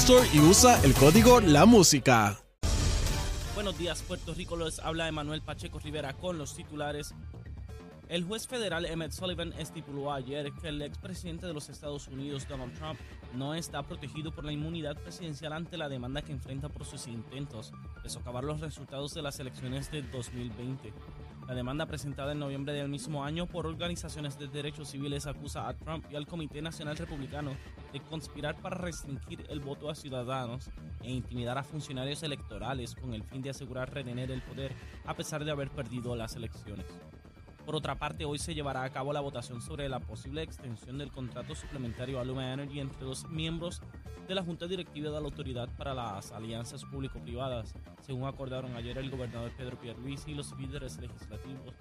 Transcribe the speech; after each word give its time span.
Store 0.00 0.28
y 0.32 0.40
usa 0.40 0.78
el 0.84 0.92
código 0.92 1.40
La 1.40 1.64
Música. 1.64 2.38
Buenos 3.54 3.78
días, 3.78 4.02
Puerto 4.02 4.34
Rico. 4.34 4.54
Les 4.56 4.78
habla 4.78 5.08
Emanuel 5.08 5.40
Pacheco 5.40 5.78
Rivera 5.78 6.12
con 6.12 6.36
los 6.36 6.54
titulares. 6.54 7.14
El 8.08 8.24
juez 8.24 8.46
federal 8.46 8.84
Emmett 8.84 9.12
Sullivan 9.12 9.54
estipuló 9.54 10.12
ayer 10.12 10.52
que 10.60 10.68
el 10.68 10.82
expresidente 10.82 11.46
de 11.46 11.54
los 11.54 11.70
Estados 11.70 12.08
Unidos, 12.08 12.46
Donald 12.46 12.74
Trump, 12.74 13.00
no 13.34 13.54
está 13.54 13.82
protegido 13.82 14.32
por 14.32 14.44
la 14.44 14.52
inmunidad 14.52 14.96
presidencial 14.96 15.54
ante 15.54 15.78
la 15.78 15.88
demanda 15.88 16.20
que 16.20 16.32
enfrenta 16.32 16.68
por 16.68 16.84
sus 16.84 17.08
intentos 17.08 17.72
de 18.02 18.08
socavar 18.10 18.44
los 18.44 18.60
resultados 18.60 19.14
de 19.14 19.22
las 19.22 19.40
elecciones 19.40 19.90
de 19.90 20.02
2020. 20.02 20.92
La 21.46 21.54
demanda 21.54 21.86
presentada 21.86 22.32
en 22.32 22.40
noviembre 22.40 22.72
del 22.72 22.88
mismo 22.88 23.24
año 23.24 23.46
por 23.46 23.66
organizaciones 23.66 24.36
de 24.36 24.48
derechos 24.48 24.88
civiles 24.88 25.28
acusa 25.28 25.68
a 25.68 25.74
Trump 25.74 26.04
y 26.10 26.16
al 26.16 26.26
Comité 26.26 26.60
Nacional 26.60 26.96
Republicano 26.96 27.52
de 27.92 28.00
conspirar 28.00 28.56
para 28.56 28.76
restringir 28.76 29.44
el 29.48 29.60
voto 29.60 29.88
a 29.88 29.94
ciudadanos 29.94 30.68
e 31.02 31.12
intimidar 31.12 31.56
a 31.56 31.62
funcionarios 31.62 32.24
electorales 32.24 32.96
con 32.96 33.14
el 33.14 33.22
fin 33.22 33.42
de 33.42 33.50
asegurar 33.50 33.94
retener 33.94 34.32
el 34.32 34.42
poder 34.42 34.72
a 35.04 35.14
pesar 35.14 35.44
de 35.44 35.52
haber 35.52 35.70
perdido 35.70 36.16
las 36.16 36.34
elecciones. 36.34 36.86
Por 37.64 37.76
otra 37.76 37.96
parte, 37.96 38.24
hoy 38.24 38.38
se 38.38 38.54
llevará 38.54 38.82
a 38.82 38.90
cabo 38.90 39.12
la 39.12 39.20
votación 39.20 39.60
sobre 39.60 39.88
la 39.88 40.00
posible 40.00 40.42
extensión 40.42 40.98
del 40.98 41.12
contrato 41.12 41.54
suplementario 41.54 42.18
a 42.18 42.24
Luma 42.24 42.52
Energy 42.52 42.80
entre 42.80 43.04
los 43.04 43.28
miembros 43.28 43.82
de 44.26 44.34
la 44.34 44.42
Junta 44.42 44.66
Directiva 44.66 45.10
de 45.10 45.20
la 45.20 45.26
Autoridad 45.26 45.68
para 45.76 45.94
las 45.94 46.32
Alianzas 46.32 46.84
Público-Privadas, 46.84 47.74
según 48.00 48.26
acordaron 48.26 48.74
ayer 48.74 48.98
el 48.98 49.10
gobernador 49.10 49.52
Pedro 49.56 49.78
Pierluisi 49.78 50.32
y 50.32 50.34
los 50.34 50.56
líderes 50.58 50.98
legislativos 50.98 51.74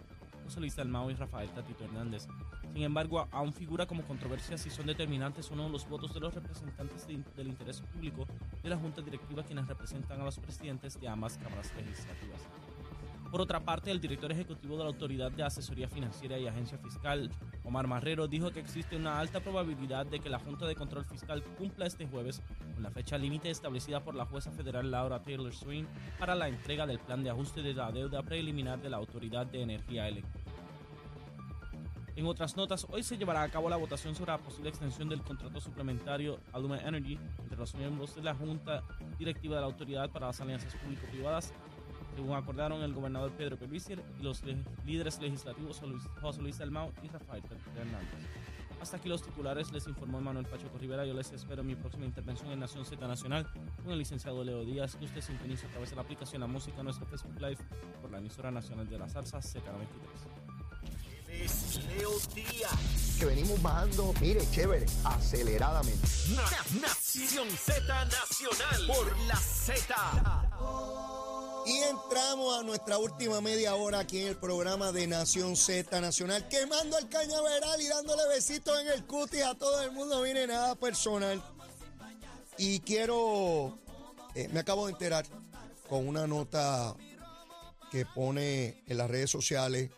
José 0.46 0.60
Luis 0.60 0.76
Dalmau 0.76 1.10
y 1.10 1.16
Rafael 1.16 1.50
Tatito 1.50 1.84
Hernández. 1.84 2.28
Sin 2.72 2.84
embargo, 2.84 3.28
aún 3.32 3.52
figura 3.52 3.88
como 3.88 4.04
controversia 4.04 4.58
si 4.58 4.70
son 4.70 4.86
determinantes 4.86 5.50
o 5.50 5.56
no 5.56 5.68
los 5.70 5.90
votos 5.90 6.14
de 6.14 6.20
los 6.20 6.34
representantes 6.34 7.08
de, 7.08 7.24
del 7.36 7.48
interés 7.48 7.82
público 7.82 8.28
de 8.62 8.70
la 8.70 8.78
Junta 8.78 9.02
Directiva 9.02 9.44
quienes 9.44 9.68
representan 9.68 10.22
a 10.22 10.26
los 10.26 10.38
presidentes 10.38 11.00
de 11.00 11.08
ambas 11.08 11.38
cámaras 11.38 11.74
legislativas. 11.76 12.42
Por 13.32 13.42
otra 13.42 13.60
parte, 13.60 13.90
el 13.90 14.00
director 14.00 14.32
ejecutivo 14.32 14.78
de 14.78 14.84
la 14.84 14.90
Autoridad 14.90 15.32
de 15.32 15.44
Asesoría 15.44 15.90
Financiera 15.90 16.38
y 16.38 16.48
Agencia 16.48 16.78
Fiscal, 16.78 17.32
Omar 17.66 17.88
Marrero, 17.88 18.28
dijo 18.28 18.52
que 18.52 18.60
existe 18.60 18.96
una 18.96 19.20
alta 19.20 19.40
probabilidad 19.40 20.06
de 20.06 20.20
que 20.20 20.30
la 20.30 20.40
Junta 20.40 20.68
de 20.68 20.76
Control 20.76 21.04
Fiscal 21.04 21.44
cumpla 21.58 21.88
este 21.88 22.06
jueves 22.06 22.42
con 22.76 22.84
la 22.84 22.92
fecha 22.92 23.18
límite 23.18 23.50
establecida 23.50 24.04
por 24.04 24.14
la 24.14 24.26
jueza 24.26 24.52
federal 24.52 24.92
Laura 24.92 25.24
Taylor 25.24 25.54
Swain 25.54 25.88
para 26.20 26.36
la 26.36 26.48
entrega 26.48 26.86
del 26.86 27.00
plan 27.00 27.24
de 27.24 27.32
ajuste 27.32 27.64
de 27.64 27.74
la 27.74 27.92
deuda 27.92 28.22
preliminar 28.22 28.80
de 28.82 28.90
la 28.92 28.98
Autoridad 28.98 29.48
de 29.48 29.64
Energía 29.64 30.08
Eléctrica. 30.08 30.52
En 32.16 32.26
otras 32.28 32.56
notas, 32.56 32.88
hoy 32.92 33.04
se 33.04 33.18
llevará 33.18 33.42
a 33.42 33.50
cabo 33.50 33.68
la 33.68 33.76
votación 33.76 34.16
sobre 34.16 34.32
la 34.32 34.38
posible 34.38 34.70
extensión 34.70 35.10
del 35.10 35.22
contrato 35.22 35.60
suplementario 35.60 36.40
a 36.54 36.60
Luma 36.60 36.80
Energy 36.80 37.20
entre 37.42 37.58
los 37.58 37.76
miembros 37.76 38.16
de 38.16 38.24
la 38.24 38.34
Junta 38.34 38.84
Directiva 39.18 39.56
de 39.56 39.62
la 39.62 39.68
Autoridad 39.68 40.10
para 40.12 40.28
las 40.28 40.40
Alianzas 40.40 40.74
Público-Privadas 40.76 41.52
según 42.16 42.36
acordaron 42.36 42.82
el 42.82 42.94
gobernador 42.94 43.32
Pedro 43.32 43.58
Pierluisi 43.58 43.94
y 43.94 44.24
los 44.24 44.42
líderes 44.86 45.20
legislativos 45.20 45.82
José 46.22 46.42
Luis 46.42 46.58
Dalmau 46.58 46.92
y 47.04 47.08
Rafael 47.10 47.44
Hernández. 47.76 48.10
Hasta 48.82 48.98
aquí 48.98 49.10
los 49.10 49.24
titulares, 49.24 49.72
les 49.72 49.88
informó 49.88 50.22
Manuel 50.22 50.46
Pacheco 50.46 50.78
Rivera. 50.78 51.06
Yo 51.06 51.14
les 51.14 51.32
espero 51.32 51.62
en 51.62 51.68
mi 51.68 51.76
próxima 51.76 52.06
intervención 52.06 52.52
en 52.52 52.60
Nación 52.60 52.86
Z 52.86 53.08
Nacional 53.08 53.50
con 53.82 53.92
el 53.92 53.98
licenciado 53.98 54.44
Leo 54.44 54.64
Díaz, 54.64 54.96
que 54.96 55.06
usted 55.06 55.22
sintoniza 55.22 55.66
a 55.68 55.70
través 55.72 55.90
de 55.90 55.96
la 55.96 56.04
aplicación 56.04 56.42
La 56.42 56.48
Música 56.48 56.84
nuestro 56.84 57.06
Facebook 57.08 57.40
Live 57.40 57.58
por 58.02 58.12
la 58.12 58.20
emisora 58.20 58.52
nacional 58.52 58.88
de 58.88 59.00
la 59.00 59.10
salsa 59.10 59.40
Z93. 59.40 59.66
Es 61.30 61.84
Leo 61.88 62.12
Díaz. 62.34 63.18
Que 63.20 63.26
venimos 63.26 63.62
bajando, 63.62 64.14
mire, 64.22 64.42
chévere, 64.52 64.86
aceleradamente. 65.04 66.08
Nación 66.80 67.50
Z 67.50 68.06
Nacional 68.06 68.88
por 68.88 69.20
la 69.28 69.36
Z. 69.36 71.25
Y 71.66 71.78
entramos 71.78 72.60
a 72.60 72.64
nuestra 72.64 73.00
última 73.00 73.42
media 73.42 73.74
hora 73.76 74.00
aquí 74.00 74.22
en 74.22 74.28
el 74.28 74.38
programa 74.38 74.92
de 74.92 75.08
Nación 75.08 75.56
Z 75.56 76.00
Nacional, 76.00 76.48
quemando 76.48 76.96
el 77.00 77.10
cañaveral 77.10 77.82
y 77.82 77.88
dándole 77.88 78.28
besitos 78.28 78.80
en 78.80 78.88
el 78.88 79.04
cutis 79.06 79.42
a 79.42 79.56
todo 79.56 79.82
el 79.82 79.92
mundo. 79.92 80.22
Viene 80.22 80.46
nada 80.46 80.76
personal. 80.76 81.44
Y 82.60 82.82
quiero, 82.82 83.80
eh, 84.36 84.48
me 84.50 84.60
acabo 84.60 84.86
de 84.86 84.94
enterar 84.94 85.26
con 85.90 86.08
una 86.08 86.28
nota 86.28 86.96
que 87.92 88.06
pone 88.06 88.84
en 88.86 88.98
las 88.98 89.10
redes 89.10 89.32
sociales 89.32 89.90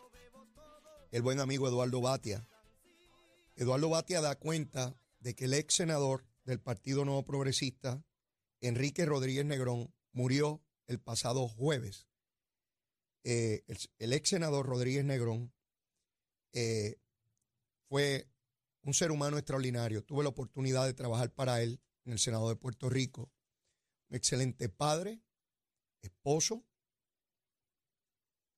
el 1.11 1.21
buen 1.21 1.41
amigo 1.41 1.67
Eduardo 1.67 1.99
Batia. 1.99 2.47
Eduardo 3.57 3.89
Batia 3.89 4.21
da 4.21 4.35
cuenta 4.35 4.95
de 5.19 5.35
que 5.35 5.45
el 5.45 5.53
ex 5.53 5.75
senador 5.75 6.25
del 6.45 6.61
Partido 6.61 7.03
Nuevo 7.03 7.25
Progresista, 7.25 8.01
Enrique 8.61 9.05
Rodríguez 9.05 9.45
Negrón, 9.45 9.93
murió 10.13 10.61
el 10.87 10.99
pasado 10.99 11.47
jueves. 11.47 12.07
Eh, 13.23 13.63
el, 13.97 14.13
ex 14.13 14.29
senador 14.29 14.65
Rodríguez 14.65 15.03
Negrón 15.03 15.53
eh, 16.53 16.99
fue 17.89 18.29
un 18.83 18.93
ser 18.93 19.11
humano 19.11 19.37
extraordinario. 19.37 20.03
Tuve 20.03 20.23
la 20.23 20.29
oportunidad 20.29 20.85
de 20.85 20.93
trabajar 20.93 21.33
para 21.33 21.61
él 21.61 21.81
en 22.05 22.13
el 22.13 22.19
Senado 22.19 22.47
de 22.49 22.55
Puerto 22.55 22.89
Rico. 22.89 23.31
Un 24.09 24.15
excelente 24.15 24.69
padre, 24.69 25.21
esposo, 26.01 26.65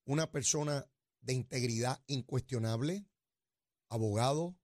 una 0.06 0.31
persona 0.31 0.88
de 1.22 1.34
integridad 1.34 2.03
incuestionable, 2.07 3.07
abogado, 3.89 4.56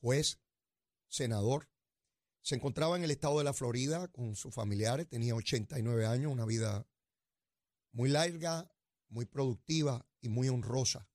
juez, 0.00 0.40
senador. 1.08 1.71
Se 2.42 2.56
encontraba 2.56 2.96
en 2.96 3.04
el 3.04 3.12
estado 3.12 3.38
de 3.38 3.44
la 3.44 3.52
Florida 3.52 4.08
con 4.08 4.34
sus 4.34 4.52
familiares, 4.52 5.08
tenía 5.08 5.34
89 5.34 6.06
años, 6.06 6.32
una 6.32 6.44
vida 6.44 6.86
muy 7.92 8.08
larga, 8.08 8.68
muy 9.08 9.26
productiva 9.26 10.04
y 10.20 10.28
muy 10.28 10.48
honrosa. 10.48 11.08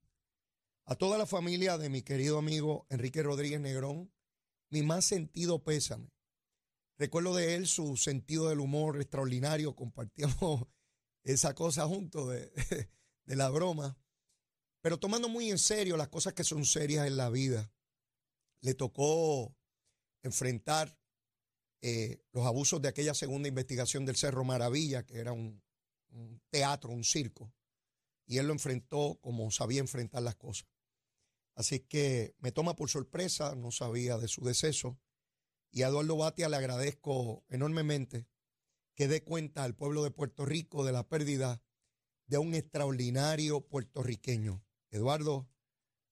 A 0.85 0.95
toda 0.95 1.17
la 1.17 1.25
familia 1.25 1.77
de 1.77 1.89
mi 1.89 2.01
querido 2.01 2.37
amigo 2.37 2.87
Enrique 2.89 3.21
Rodríguez 3.23 3.59
Negrón, 3.59 4.09
mi 4.69 4.83
más 4.83 5.03
sentido 5.03 5.63
pésame. 5.63 6.13
Recuerdo 6.97 7.35
de 7.35 7.55
él 7.55 7.67
su 7.67 7.97
sentido 7.97 8.47
del 8.47 8.61
humor 8.61 8.95
extraordinario, 9.01 9.75
compartíamos 9.75 10.65
esa 11.23 11.53
cosa 11.53 11.85
junto 11.87 12.29
de, 12.29 12.51
de 13.25 13.35
la 13.35 13.49
broma, 13.49 13.97
pero 14.79 14.97
tomando 14.97 15.27
muy 15.27 15.51
en 15.51 15.57
serio 15.57 15.97
las 15.97 16.07
cosas 16.07 16.33
que 16.33 16.45
son 16.45 16.63
serias 16.63 17.05
en 17.05 17.17
la 17.17 17.29
vida. 17.29 17.69
Le 18.61 18.73
tocó 18.73 19.53
enfrentar 20.23 20.97
eh, 21.89 22.21
los 22.33 22.45
abusos 22.45 22.81
de 22.81 22.89
aquella 22.89 23.13
segunda 23.13 23.47
investigación 23.47 24.05
del 24.05 24.17
Cerro 24.17 24.43
Maravilla, 24.43 25.05
que 25.05 25.19
era 25.19 25.31
un, 25.31 25.63
teatro, 26.49 26.89
un 26.89 27.05
circo, 27.05 27.53
y 28.25 28.39
él 28.39 28.47
lo 28.47 28.51
enfrentó 28.51 29.17
como 29.21 29.49
sabía 29.51 29.79
enfrentar 29.79 30.21
las 30.21 30.35
cosas. 30.35 30.67
Así 31.55 31.79
que 31.79 32.35
me 32.39 32.51
toma 32.51 32.75
por 32.75 32.89
sorpresa, 32.89 33.55
no 33.55 33.71
sabía 33.71 34.17
de 34.17 34.27
su 34.27 34.43
deceso, 34.43 34.99
y 35.71 35.83
a 35.83 35.87
Eduardo 35.87 36.17
Batia 36.17 36.49
le 36.49 36.57
agradezco 36.57 37.45
enormemente 37.47 38.27
que 38.93 39.07
dé 39.07 39.23
cuenta 39.23 39.63
al 39.63 39.73
pueblo 39.73 40.03
de 40.03 40.11
Puerto 40.11 40.45
Rico 40.45 40.83
de 40.83 40.91
la 40.91 41.07
pérdida 41.07 41.61
de 42.25 42.37
un 42.37 42.53
extraordinario 42.53 43.61
puertorriqueño. 43.61 44.61
Eduardo 44.89 45.49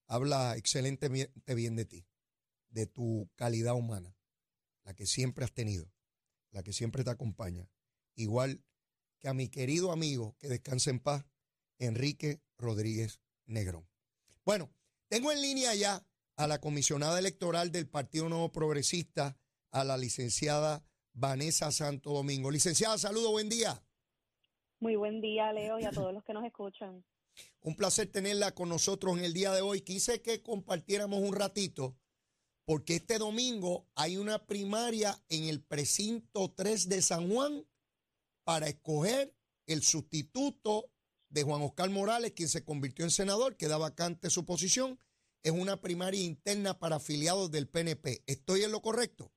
habla 0.06 0.56
excelentemente 0.56 1.54
bien 1.54 1.76
de 1.76 1.84
ti, 1.84 2.06
de 2.70 2.86
tu 2.86 3.28
calidad 3.34 3.74
humana. 3.74 4.15
La 4.86 4.94
que 4.94 5.04
siempre 5.04 5.44
has 5.44 5.52
tenido, 5.52 5.92
la 6.52 6.62
que 6.62 6.72
siempre 6.72 7.02
te 7.02 7.10
acompaña, 7.10 7.68
igual 8.14 8.62
que 9.18 9.28
a 9.28 9.34
mi 9.34 9.48
querido 9.48 9.90
amigo, 9.90 10.36
que 10.38 10.48
descanse 10.48 10.90
en 10.90 11.00
paz, 11.00 11.26
Enrique 11.78 12.40
Rodríguez 12.56 13.20
Negrón. 13.46 13.86
Bueno, 14.44 14.72
tengo 15.08 15.32
en 15.32 15.42
línea 15.42 15.74
ya 15.74 16.06
a 16.36 16.46
la 16.46 16.60
comisionada 16.60 17.18
electoral 17.18 17.72
del 17.72 17.88
Partido 17.88 18.28
Nuevo 18.28 18.52
Progresista, 18.52 19.36
a 19.72 19.82
la 19.82 19.98
licenciada 19.98 20.84
Vanessa 21.12 21.72
Santo 21.72 22.12
Domingo. 22.12 22.50
Licenciada, 22.50 22.96
saludo, 22.96 23.32
buen 23.32 23.48
día. 23.48 23.82
Muy 24.78 24.94
buen 24.94 25.20
día, 25.20 25.52
Leo, 25.52 25.80
y 25.80 25.84
a 25.84 25.90
todos 25.90 26.14
los 26.14 26.22
que 26.22 26.32
nos 26.32 26.44
escuchan. 26.44 27.04
Un 27.60 27.74
placer 27.74 28.06
tenerla 28.06 28.54
con 28.54 28.68
nosotros 28.68 29.18
en 29.18 29.24
el 29.24 29.32
día 29.32 29.52
de 29.52 29.62
hoy. 29.62 29.80
Quise 29.80 30.22
que 30.22 30.42
compartiéramos 30.42 31.20
un 31.20 31.34
ratito, 31.34 31.96
porque 32.66 32.96
este 32.96 33.18
domingo 33.18 33.86
hay 33.94 34.16
una 34.16 34.44
primaria 34.44 35.14
en 35.28 35.44
el 35.44 35.62
precinto 35.62 36.52
3 36.52 36.88
de 36.88 37.00
San 37.00 37.30
Juan 37.30 37.64
para 38.44 38.66
escoger 38.66 39.32
el 39.66 39.82
sustituto 39.82 40.90
de 41.28 41.44
Juan 41.44 41.62
Oscar 41.62 41.90
Morales, 41.90 42.32
quien 42.32 42.48
se 42.48 42.64
convirtió 42.64 43.04
en 43.04 43.10
senador, 43.10 43.56
queda 43.56 43.78
vacante 43.78 44.30
su 44.30 44.44
posición. 44.44 44.98
Es 45.44 45.52
una 45.52 45.80
primaria 45.80 46.24
interna 46.24 46.78
para 46.78 46.96
afiliados 46.96 47.52
del 47.52 47.68
PNP. 47.68 48.24
¿Estoy 48.26 48.62
en 48.62 48.72
lo 48.72 48.82
correcto? 48.82 49.30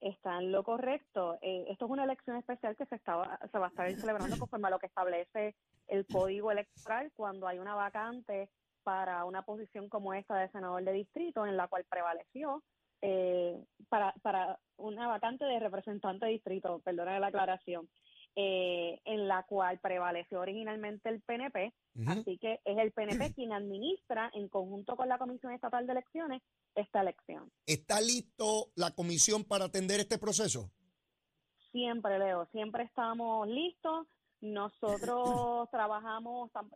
Está 0.00 0.38
en 0.38 0.50
lo 0.50 0.64
correcto. 0.64 1.38
Eh, 1.42 1.66
esto 1.68 1.84
es 1.84 1.90
una 1.92 2.02
elección 2.02 2.36
especial 2.36 2.76
que 2.76 2.86
se, 2.86 2.96
estaba, 2.96 3.38
se 3.52 3.58
va 3.58 3.66
a 3.66 3.68
estar 3.68 3.92
celebrando 3.94 4.36
conforme 4.36 4.66
a 4.66 4.70
lo 4.72 4.80
que 4.80 4.86
establece 4.86 5.54
el 5.86 6.06
código 6.06 6.50
electoral 6.50 7.12
cuando 7.14 7.46
hay 7.46 7.60
una 7.60 7.76
vacante 7.76 8.50
para 8.82 9.24
una 9.24 9.42
posición 9.42 9.88
como 9.88 10.14
esta 10.14 10.36
de 10.36 10.50
senador 10.50 10.84
de 10.84 10.92
distrito, 10.92 11.46
en 11.46 11.56
la 11.56 11.68
cual 11.68 11.84
prevaleció 11.88 12.62
eh, 13.02 13.58
para, 13.88 14.14
para 14.22 14.58
una 14.76 15.08
vacante 15.08 15.44
de 15.44 15.58
representante 15.58 16.26
de 16.26 16.32
distrito, 16.32 16.80
perdona 16.84 17.18
la 17.18 17.26
aclaración, 17.28 17.88
eh, 18.36 19.00
en 19.04 19.28
la 19.28 19.42
cual 19.42 19.78
prevaleció 19.80 20.40
originalmente 20.40 21.08
el 21.08 21.20
PNP. 21.20 21.74
Así 22.06 22.38
que 22.38 22.60
es 22.64 22.78
el 22.78 22.92
PNP 22.92 23.32
quien 23.34 23.52
administra, 23.52 24.30
en 24.34 24.48
conjunto 24.48 24.96
con 24.96 25.08
la 25.08 25.18
Comisión 25.18 25.52
Estatal 25.52 25.86
de 25.86 25.92
Elecciones, 25.92 26.42
esta 26.74 27.02
elección. 27.02 27.50
¿Está 27.66 28.00
listo 28.00 28.70
la 28.76 28.92
comisión 28.92 29.44
para 29.44 29.66
atender 29.66 30.00
este 30.00 30.18
proceso? 30.18 30.70
Siempre, 31.72 32.18
Leo, 32.18 32.46
siempre 32.52 32.84
estamos 32.84 33.48
listos. 33.48 34.06
Nosotros 34.42 35.70
trabajamos 35.70 36.50
tan, 36.50 36.68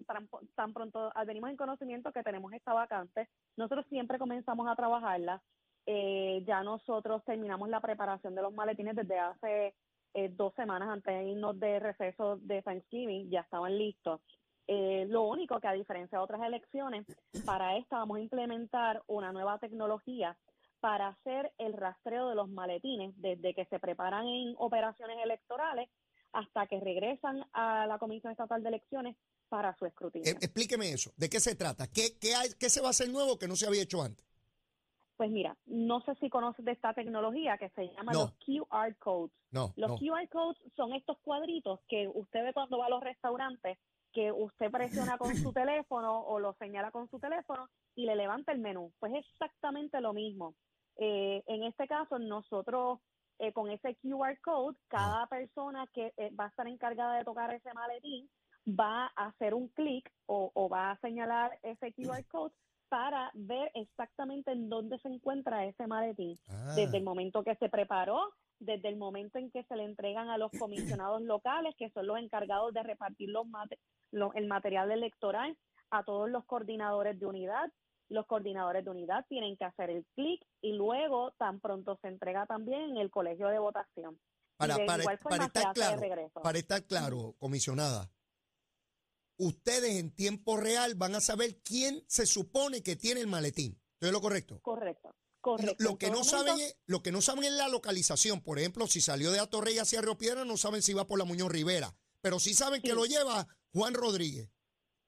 tan, 0.54 0.72
pronto 0.72 1.12
venimos 1.26 1.50
en 1.50 1.56
conocimiento 1.56 2.12
que 2.12 2.22
tenemos 2.22 2.52
esta 2.52 2.72
vacante. 2.72 3.28
Nosotros 3.56 3.84
siempre 3.88 4.20
comenzamos 4.20 4.68
a 4.68 4.76
trabajarla. 4.76 5.42
Eh, 5.84 6.44
ya 6.46 6.62
nosotros 6.62 7.24
terminamos 7.24 7.68
la 7.68 7.80
preparación 7.80 8.36
de 8.36 8.42
los 8.42 8.54
maletines 8.54 8.94
desde 8.94 9.18
hace 9.18 9.74
eh, 10.14 10.28
dos 10.28 10.54
semanas 10.54 10.88
antes 10.88 11.12
de 11.12 11.30
irnos 11.30 11.58
de 11.58 11.80
receso 11.80 12.36
de 12.36 12.62
Thanksgiving, 12.62 13.30
ya 13.30 13.40
estaban 13.40 13.76
listos. 13.76 14.20
Eh, 14.68 15.06
lo 15.08 15.24
único 15.24 15.58
que 15.60 15.66
a 15.66 15.72
diferencia 15.72 16.18
de 16.18 16.24
otras 16.24 16.42
elecciones, 16.42 17.04
para 17.44 17.76
esta 17.76 17.98
vamos 17.98 18.18
a 18.18 18.20
implementar 18.20 19.02
una 19.08 19.32
nueva 19.32 19.58
tecnología 19.58 20.36
para 20.78 21.08
hacer 21.08 21.52
el 21.58 21.72
rastreo 21.72 22.28
de 22.28 22.36
los 22.36 22.48
maletines 22.48 23.12
desde 23.20 23.54
que 23.54 23.64
se 23.66 23.80
preparan 23.80 24.26
en 24.26 24.54
operaciones 24.56 25.18
electorales 25.22 25.88
hasta 26.36 26.66
que 26.66 26.78
regresan 26.80 27.46
a 27.54 27.86
la 27.86 27.98
Comisión 27.98 28.30
Estatal 28.30 28.62
de 28.62 28.68
Elecciones 28.68 29.16
para 29.48 29.74
su 29.78 29.86
escrutinio. 29.86 30.30
Eh, 30.30 30.36
explíqueme 30.38 30.90
eso, 30.90 31.10
¿de 31.16 31.30
qué 31.30 31.40
se 31.40 31.54
trata? 31.54 31.86
¿Qué, 31.86 32.18
qué, 32.20 32.34
hay, 32.34 32.50
¿Qué 32.60 32.68
se 32.68 32.82
va 32.82 32.88
a 32.88 32.90
hacer 32.90 33.08
nuevo 33.08 33.38
que 33.38 33.48
no 33.48 33.56
se 33.56 33.66
había 33.66 33.82
hecho 33.82 34.02
antes? 34.02 34.26
Pues 35.16 35.30
mira, 35.30 35.56
no 35.64 36.02
sé 36.02 36.14
si 36.16 36.28
conoces 36.28 36.62
de 36.62 36.72
esta 36.72 36.92
tecnología 36.92 37.56
que 37.56 37.70
se 37.70 37.88
llama 37.88 38.12
los 38.12 38.32
QR 38.32 38.94
codes. 38.98 39.32
No, 39.50 39.72
los 39.76 39.98
QR 39.98 40.28
codes 40.28 40.58
son 40.76 40.92
estos 40.92 41.16
cuadritos 41.20 41.80
que 41.88 42.06
usted 42.12 42.44
ve 42.44 42.52
cuando 42.52 42.76
va 42.76 42.86
a 42.86 42.90
los 42.90 43.02
restaurantes 43.02 43.78
que 44.12 44.30
usted 44.30 44.70
presiona 44.70 45.16
con 45.16 45.34
su 45.36 45.52
teléfono 45.54 46.20
o 46.20 46.38
lo 46.38 46.52
señala 46.58 46.90
con 46.90 47.08
su 47.08 47.18
teléfono 47.18 47.70
y 47.94 48.04
le 48.04 48.14
levanta 48.14 48.52
el 48.52 48.58
menú. 48.58 48.92
Pues 48.98 49.14
es 49.14 49.24
exactamente 49.32 50.02
lo 50.02 50.12
mismo. 50.12 50.54
Eh, 50.98 51.42
en 51.46 51.62
este 51.62 51.86
caso, 51.86 52.18
nosotros 52.18 53.00
eh, 53.38 53.52
con 53.52 53.70
ese 53.70 53.96
QR 53.96 54.38
code, 54.42 54.76
cada 54.88 55.26
persona 55.26 55.86
que 55.92 56.12
eh, 56.16 56.30
va 56.38 56.44
a 56.44 56.48
estar 56.48 56.66
encargada 56.66 57.18
de 57.18 57.24
tocar 57.24 57.52
ese 57.54 57.72
maletín 57.74 58.28
va 58.68 59.12
a 59.14 59.26
hacer 59.26 59.54
un 59.54 59.68
clic 59.68 60.10
o, 60.26 60.50
o 60.54 60.68
va 60.68 60.90
a 60.90 61.00
señalar 61.00 61.58
ese 61.62 61.92
QR 61.92 62.24
code 62.30 62.52
para 62.88 63.30
ver 63.34 63.70
exactamente 63.74 64.52
en 64.52 64.68
dónde 64.68 64.98
se 65.00 65.08
encuentra 65.08 65.64
ese 65.64 65.86
maletín. 65.86 66.36
Desde 66.76 66.98
el 66.98 67.02
ah. 67.02 67.10
momento 67.10 67.42
que 67.42 67.56
se 67.56 67.68
preparó, 67.68 68.20
desde 68.58 68.88
el 68.88 68.96
momento 68.96 69.38
en 69.38 69.50
que 69.50 69.64
se 69.64 69.76
le 69.76 69.84
entregan 69.84 70.30
a 70.30 70.38
los 70.38 70.50
comisionados 70.58 71.22
locales, 71.22 71.74
que 71.76 71.90
son 71.90 72.06
los 72.06 72.18
encargados 72.18 72.72
de 72.72 72.82
repartir 72.82 73.30
los 73.30 73.46
el 74.34 74.46
material 74.46 74.90
electoral 74.92 75.56
a 75.90 76.04
todos 76.04 76.30
los 76.30 76.44
coordinadores 76.44 77.18
de 77.18 77.26
unidad. 77.26 77.70
Los 78.08 78.26
coordinadores 78.26 78.84
de 78.84 78.90
unidad 78.90 79.24
tienen 79.28 79.56
que 79.56 79.64
hacer 79.64 79.90
el 79.90 80.04
clic 80.14 80.40
y 80.60 80.72
luego 80.74 81.32
tan 81.38 81.60
pronto 81.60 81.98
se 82.02 82.08
entrega 82.08 82.46
también 82.46 82.90
en 82.90 82.96
el 82.98 83.10
colegio 83.10 83.48
de 83.48 83.58
votación. 83.58 84.18
Para, 84.56 84.76
para, 84.86 85.02
estar 85.44 85.74
claro, 85.74 86.00
para 86.42 86.58
estar 86.58 86.82
claro, 86.84 87.34
comisionada, 87.38 88.10
ustedes 89.36 89.96
en 89.96 90.14
tiempo 90.14 90.56
real 90.56 90.94
van 90.94 91.14
a 91.14 91.20
saber 91.20 91.58
quién 91.62 92.02
se 92.06 92.24
supone 92.24 92.82
que 92.82 92.96
tiene 92.96 93.20
el 93.20 93.26
maletín. 93.26 93.78
¿Estoy 93.94 94.12
lo 94.12 94.20
correcto? 94.20 94.60
Correcto. 94.62 95.14
Correcto. 95.40 95.76
Lo, 95.78 95.96
que 95.96 96.10
no 96.10 96.24
saben 96.24 96.58
es, 96.58 96.76
lo 96.86 97.02
que 97.02 97.12
no 97.12 97.20
saben 97.20 97.44
es 97.44 97.52
la 97.52 97.68
localización. 97.68 98.40
Por 98.40 98.58
ejemplo, 98.58 98.88
si 98.88 99.00
salió 99.00 99.30
de 99.30 99.38
Atorrey 99.38 99.78
hacia 99.78 100.00
Río 100.00 100.18
Piedra, 100.18 100.44
no 100.44 100.56
saben 100.56 100.82
si 100.82 100.92
va 100.92 101.06
por 101.06 101.18
la 101.18 101.24
Muñoz 101.24 101.52
Rivera. 101.52 101.94
Pero 102.20 102.40
sí 102.40 102.52
saben 102.52 102.82
que 102.82 102.94
lo 102.94 103.04
lleva 103.04 103.46
Juan 103.72 103.94
Rodríguez. 103.94 104.50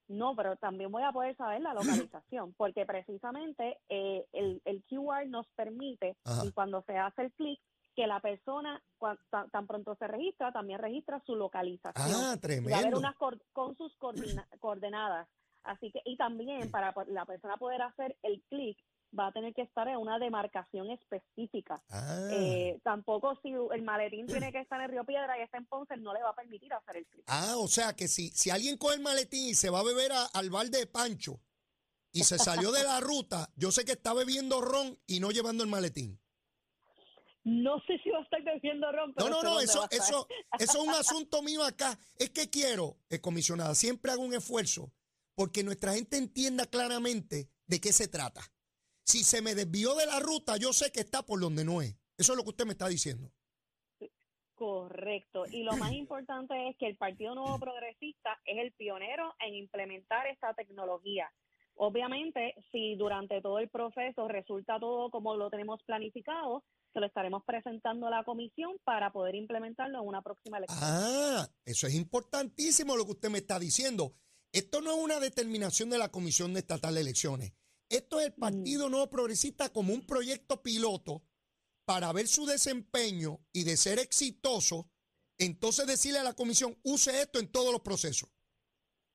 No, 0.08 0.34
pero 0.34 0.56
también 0.56 0.90
voy 0.90 1.02
a 1.02 1.12
poder 1.12 1.36
saber 1.36 1.60
la 1.60 1.74
localización, 1.74 2.52
porque 2.56 2.86
precisamente 2.86 3.78
eh, 3.88 4.26
el, 4.32 4.60
el 4.64 4.82
QR 4.84 5.26
nos 5.28 5.46
permite, 5.54 6.16
y 6.44 6.52
cuando 6.52 6.82
se 6.82 6.96
hace 6.96 7.22
el 7.22 7.32
clic, 7.32 7.60
que 7.94 8.06
la 8.06 8.20
persona 8.20 8.80
tan, 9.50 9.66
pronto 9.66 9.96
se 9.96 10.06
registra, 10.06 10.52
también 10.52 10.78
registra 10.78 11.20
su 11.26 11.34
localización. 11.34 12.06
Ah, 12.14 12.36
tremendo. 12.40 12.70
Va 12.70 12.76
a 12.76 12.80
haber 12.80 12.94
unas 12.94 13.16
con 13.16 13.76
sus 13.76 13.92
coordenadas. 14.60 15.28
Así 15.64 15.90
que, 15.90 16.00
y 16.04 16.16
también 16.16 16.70
para 16.70 16.94
la 17.08 17.26
persona 17.26 17.56
poder 17.56 17.82
hacer 17.82 18.16
el 18.22 18.40
clic, 18.48 18.78
va 19.16 19.28
a 19.28 19.32
tener 19.32 19.54
que 19.54 19.62
estar 19.62 19.88
en 19.88 19.96
una 19.96 20.18
demarcación 20.18 20.90
específica. 20.90 21.82
Ah. 21.90 22.28
Eh, 22.30 22.78
tampoco 22.82 23.38
si 23.42 23.50
el 23.50 23.82
maletín 23.82 24.26
tiene 24.26 24.52
que 24.52 24.60
estar 24.60 24.80
en 24.80 24.90
Río 24.90 25.04
Piedra 25.04 25.38
y 25.38 25.42
está 25.42 25.58
en 25.58 25.66
Ponce, 25.66 25.96
no 25.96 26.12
le 26.12 26.22
va 26.22 26.30
a 26.30 26.34
permitir 26.34 26.72
hacer 26.72 26.98
el 26.98 27.06
clic. 27.06 27.24
Ah, 27.26 27.54
o 27.56 27.68
sea 27.68 27.94
que 27.94 28.08
si, 28.08 28.28
si 28.30 28.50
alguien 28.50 28.76
coge 28.76 28.96
el 28.96 29.02
maletín 29.02 29.48
y 29.48 29.54
se 29.54 29.70
va 29.70 29.80
a 29.80 29.84
beber 29.84 30.12
al 30.32 30.50
bar 30.50 30.66
de 30.68 30.86
Pancho 30.86 31.40
y 32.12 32.24
se 32.24 32.38
salió 32.38 32.72
de 32.72 32.84
la 32.84 33.00
ruta, 33.00 33.48
yo 33.56 33.70
sé 33.70 33.84
que 33.84 33.92
está 33.92 34.12
bebiendo 34.14 34.60
ron 34.60 34.98
y 35.06 35.20
no 35.20 35.30
llevando 35.30 35.64
el 35.64 35.70
maletín. 35.70 36.20
No 37.44 37.80
sé 37.86 37.98
si 38.02 38.10
va 38.10 38.18
a 38.18 38.22
estar 38.22 38.42
creciendo 38.42 38.92
ron. 38.92 39.14
no, 39.16 39.30
no, 39.30 39.42
no, 39.42 39.60
eso, 39.60 39.86
eso, 39.90 40.26
eso 40.58 40.78
es 40.82 40.86
un 40.86 40.90
asunto 40.94 41.42
mío 41.42 41.64
acá. 41.64 41.98
Es 42.18 42.30
que 42.30 42.50
quiero, 42.50 42.98
eh, 43.08 43.20
comisionada, 43.20 43.74
siempre 43.74 44.12
hago 44.12 44.22
un 44.22 44.34
esfuerzo 44.34 44.92
porque 45.34 45.62
nuestra 45.62 45.94
gente 45.94 46.16
entienda 46.16 46.66
claramente 46.66 47.48
de 47.66 47.80
qué 47.80 47.92
se 47.92 48.08
trata. 48.08 48.42
Si 49.08 49.24
se 49.24 49.40
me 49.40 49.54
desvió 49.54 49.94
de 49.94 50.04
la 50.04 50.20
ruta, 50.20 50.58
yo 50.58 50.74
sé 50.74 50.92
que 50.92 51.00
está 51.00 51.22
por 51.22 51.40
donde 51.40 51.64
no 51.64 51.80
es. 51.80 51.96
Eso 52.18 52.34
es 52.34 52.36
lo 52.36 52.42
que 52.42 52.50
usted 52.50 52.66
me 52.66 52.72
está 52.72 52.88
diciendo. 52.88 53.32
Correcto. 54.54 55.44
Y 55.50 55.62
lo 55.62 55.74
más 55.78 55.92
importante 55.94 56.68
es 56.68 56.76
que 56.76 56.86
el 56.88 56.98
Partido 56.98 57.34
Nuevo 57.34 57.58
Progresista 57.58 58.38
es 58.44 58.58
el 58.58 58.72
pionero 58.72 59.34
en 59.40 59.54
implementar 59.54 60.26
esta 60.26 60.52
tecnología. 60.52 61.32
Obviamente, 61.76 62.54
si 62.70 62.96
durante 62.96 63.40
todo 63.40 63.60
el 63.60 63.70
proceso 63.70 64.28
resulta 64.28 64.78
todo 64.78 65.08
como 65.10 65.36
lo 65.36 65.48
tenemos 65.48 65.82
planificado, 65.84 66.62
se 66.92 67.00
lo 67.00 67.06
estaremos 67.06 67.42
presentando 67.46 68.08
a 68.08 68.10
la 68.10 68.24
comisión 68.24 68.76
para 68.84 69.10
poder 69.10 69.36
implementarlo 69.36 70.02
en 70.02 70.06
una 70.06 70.20
próxima 70.20 70.58
elección. 70.58 70.80
Ah, 70.82 71.48
eso 71.64 71.86
es 71.86 71.94
importantísimo 71.94 72.94
lo 72.94 73.06
que 73.06 73.12
usted 73.12 73.30
me 73.30 73.38
está 73.38 73.58
diciendo. 73.58 74.12
Esto 74.52 74.82
no 74.82 74.90
es 74.90 74.98
una 75.02 75.18
determinación 75.18 75.88
de 75.88 75.96
la 75.96 76.10
Comisión 76.10 76.52
de 76.52 76.60
Estatal 76.60 76.94
de 76.94 77.00
Elecciones. 77.00 77.54
Esto 77.88 78.20
es 78.20 78.26
el 78.26 78.34
mm. 78.36 78.40
Partido 78.40 78.88
Nuevo 78.88 79.08
Progresista 79.08 79.70
como 79.70 79.92
un 79.92 80.06
proyecto 80.06 80.62
piloto 80.62 81.22
para 81.84 82.12
ver 82.12 82.26
su 82.26 82.44
desempeño 82.44 83.40
y 83.52 83.64
de 83.64 83.76
ser 83.76 83.98
exitoso, 83.98 84.90
entonces 85.38 85.86
decirle 85.86 86.18
a 86.18 86.24
la 86.24 86.34
comisión, 86.34 86.76
use 86.82 87.22
esto 87.22 87.38
en 87.38 87.50
todos 87.50 87.72
los 87.72 87.80
procesos. 87.80 88.30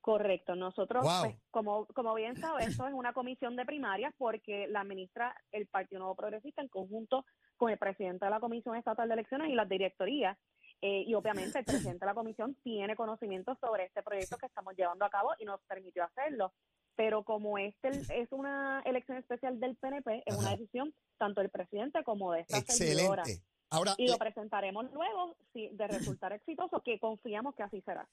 Correcto, 0.01 0.55
nosotros, 0.55 1.05
pues, 1.21 1.37
como, 1.49 1.85
como 1.87 2.13
bien 2.13 2.35
sabes, 2.35 2.67
esto 2.67 2.85
es 2.87 2.93
una 2.93 3.13
comisión 3.13 3.55
de 3.55 3.65
primarias 3.65 4.13
porque 4.17 4.67
la 4.67 4.81
administra 4.81 5.33
el 5.51 5.67
Partido 5.67 5.99
Nuevo 5.99 6.15
Progresista 6.15 6.61
en 6.61 6.67
conjunto 6.67 7.25
con 7.55 7.71
el 7.71 7.77
presidente 7.77 8.25
de 8.25 8.31
la 8.31 8.41
Comisión 8.41 8.75
Estatal 8.75 9.07
de 9.07 9.13
Elecciones 9.13 9.49
y 9.49 9.55
las 9.55 9.69
directorías. 9.69 10.37
Eh, 10.81 11.05
y 11.07 11.13
obviamente 11.13 11.59
el 11.59 11.63
presidente 11.63 11.99
de 12.01 12.05
la 12.07 12.13
comisión 12.13 12.57
tiene 12.61 12.97
conocimiento 12.97 13.55
sobre 13.61 13.85
este 13.85 14.03
proyecto 14.03 14.37
que 14.37 14.47
estamos 14.47 14.75
llevando 14.75 15.05
a 15.05 15.09
cabo 15.09 15.29
y 15.39 15.45
nos 15.45 15.61
permitió 15.61 16.03
hacerlo. 16.03 16.51
Pero 16.95 17.23
como 17.23 17.57
este 17.57 17.89
es 17.89 18.31
una 18.31 18.81
elección 18.85 19.17
especial 19.17 19.59
del 19.59 19.75
PNP, 19.75 20.23
es 20.25 20.35
una 20.35 20.51
decisión 20.51 20.93
tanto 21.17 21.41
del 21.41 21.50
presidente 21.50 22.03
como 22.03 22.31
de 22.33 22.41
esta 22.41 22.59
Excelente. 22.59 23.43
Ahora, 23.69 23.95
Y 23.97 24.05
lo 24.05 24.13
le- 24.13 24.19
presentaremos 24.19 24.85
luego 24.93 25.35
si 25.51 25.69
de 25.69 25.88
resultar 25.88 26.31
exitoso, 26.33 26.81
que 26.85 27.00
confiamos 27.00 27.55
que 27.55 27.63
así 27.63 27.81
será. 27.81 28.07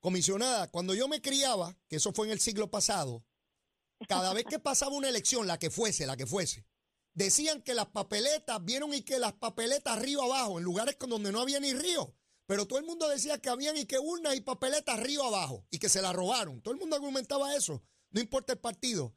comisionada, 0.00 0.68
cuando 0.70 0.94
yo 0.94 1.06
me 1.08 1.20
criaba, 1.20 1.76
que 1.88 1.96
eso 1.96 2.12
fue 2.12 2.26
en 2.26 2.32
el 2.32 2.40
siglo 2.40 2.68
pasado, 2.70 3.22
cada 4.08 4.32
vez 4.32 4.44
que 4.44 4.58
pasaba 4.58 4.92
una 4.96 5.08
elección, 5.08 5.46
la 5.46 5.58
que 5.58 5.70
fuese, 5.70 6.06
la 6.06 6.16
que 6.16 6.26
fuese, 6.26 6.64
decían 7.14 7.62
que 7.62 7.74
las 7.74 7.86
papeletas, 7.86 8.64
vieron 8.64 8.92
y 8.94 9.02
que 9.02 9.18
las 9.18 9.32
papeletas 9.32 10.00
río 10.00 10.22
abajo, 10.22 10.58
en 10.58 10.64
lugares 10.64 10.96
donde 10.98 11.32
no 11.32 11.40
había 11.40 11.58
ni 11.60 11.72
río. 11.74 12.12
Pero 12.46 12.66
todo 12.66 12.78
el 12.78 12.86
mundo 12.86 13.08
decía 13.08 13.38
que 13.38 13.50
habían 13.50 13.76
y 13.76 13.84
que 13.86 13.98
urnas 13.98 14.34
y 14.36 14.40
papeletas 14.40 14.98
río 15.00 15.22
abajo 15.24 15.64
y 15.70 15.78
que 15.78 15.88
se 15.88 16.00
la 16.00 16.12
robaron. 16.12 16.62
Todo 16.62 16.72
el 16.74 16.80
mundo 16.80 16.96
argumentaba 16.96 17.54
eso, 17.54 17.82
no 18.10 18.20
importa 18.20 18.52
el 18.52 18.58
partido. 18.58 19.14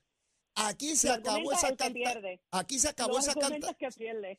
Aquí 0.56 0.96
se 0.96 1.10
acabó 1.10 1.52
esa 1.54 1.76
pierde. 1.76 2.42
Aquí 2.52 2.78
se 2.80 2.90
acabó 2.90 3.14
Lo 3.14 3.20
esa. 3.20 3.34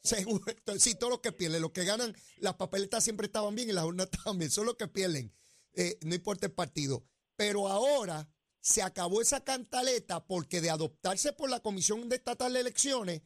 Seguro, 0.03 0.45
sí, 0.79 0.95
todos 0.95 1.11
los 1.11 1.21
que 1.21 1.33
pierden, 1.33 1.63
los 1.63 1.73
que 1.73 1.85
ganan, 1.85 2.15
las 2.37 2.55
papeletas 2.55 3.03
siempre 3.03 3.27
estaban 3.27 3.55
bien 3.55 3.71
y 3.71 3.73
las 3.73 3.85
urnas 3.85 4.09
estaban 4.13 4.39
bien, 4.39 4.51
son 4.51 4.67
los 4.67 4.77
que 4.77 4.89
pierden, 4.89 5.33
eh, 5.75 5.99
no 6.03 6.15
importa 6.15 6.47
el 6.47 6.53
partido. 6.53 7.05
Pero 7.37 7.69
ahora 7.69 8.29
se 8.61 8.83
acabó 8.83 9.21
esa 9.21 9.43
cantaleta 9.43 10.25
porque 10.27 10.61
de 10.61 10.71
adoptarse 10.71 11.33
por 11.33 11.51
la 11.51 11.61
Comisión 11.61 12.09
de 12.09 12.17
Estatal 12.17 12.53
de 12.53 12.61
Elecciones, 12.61 13.23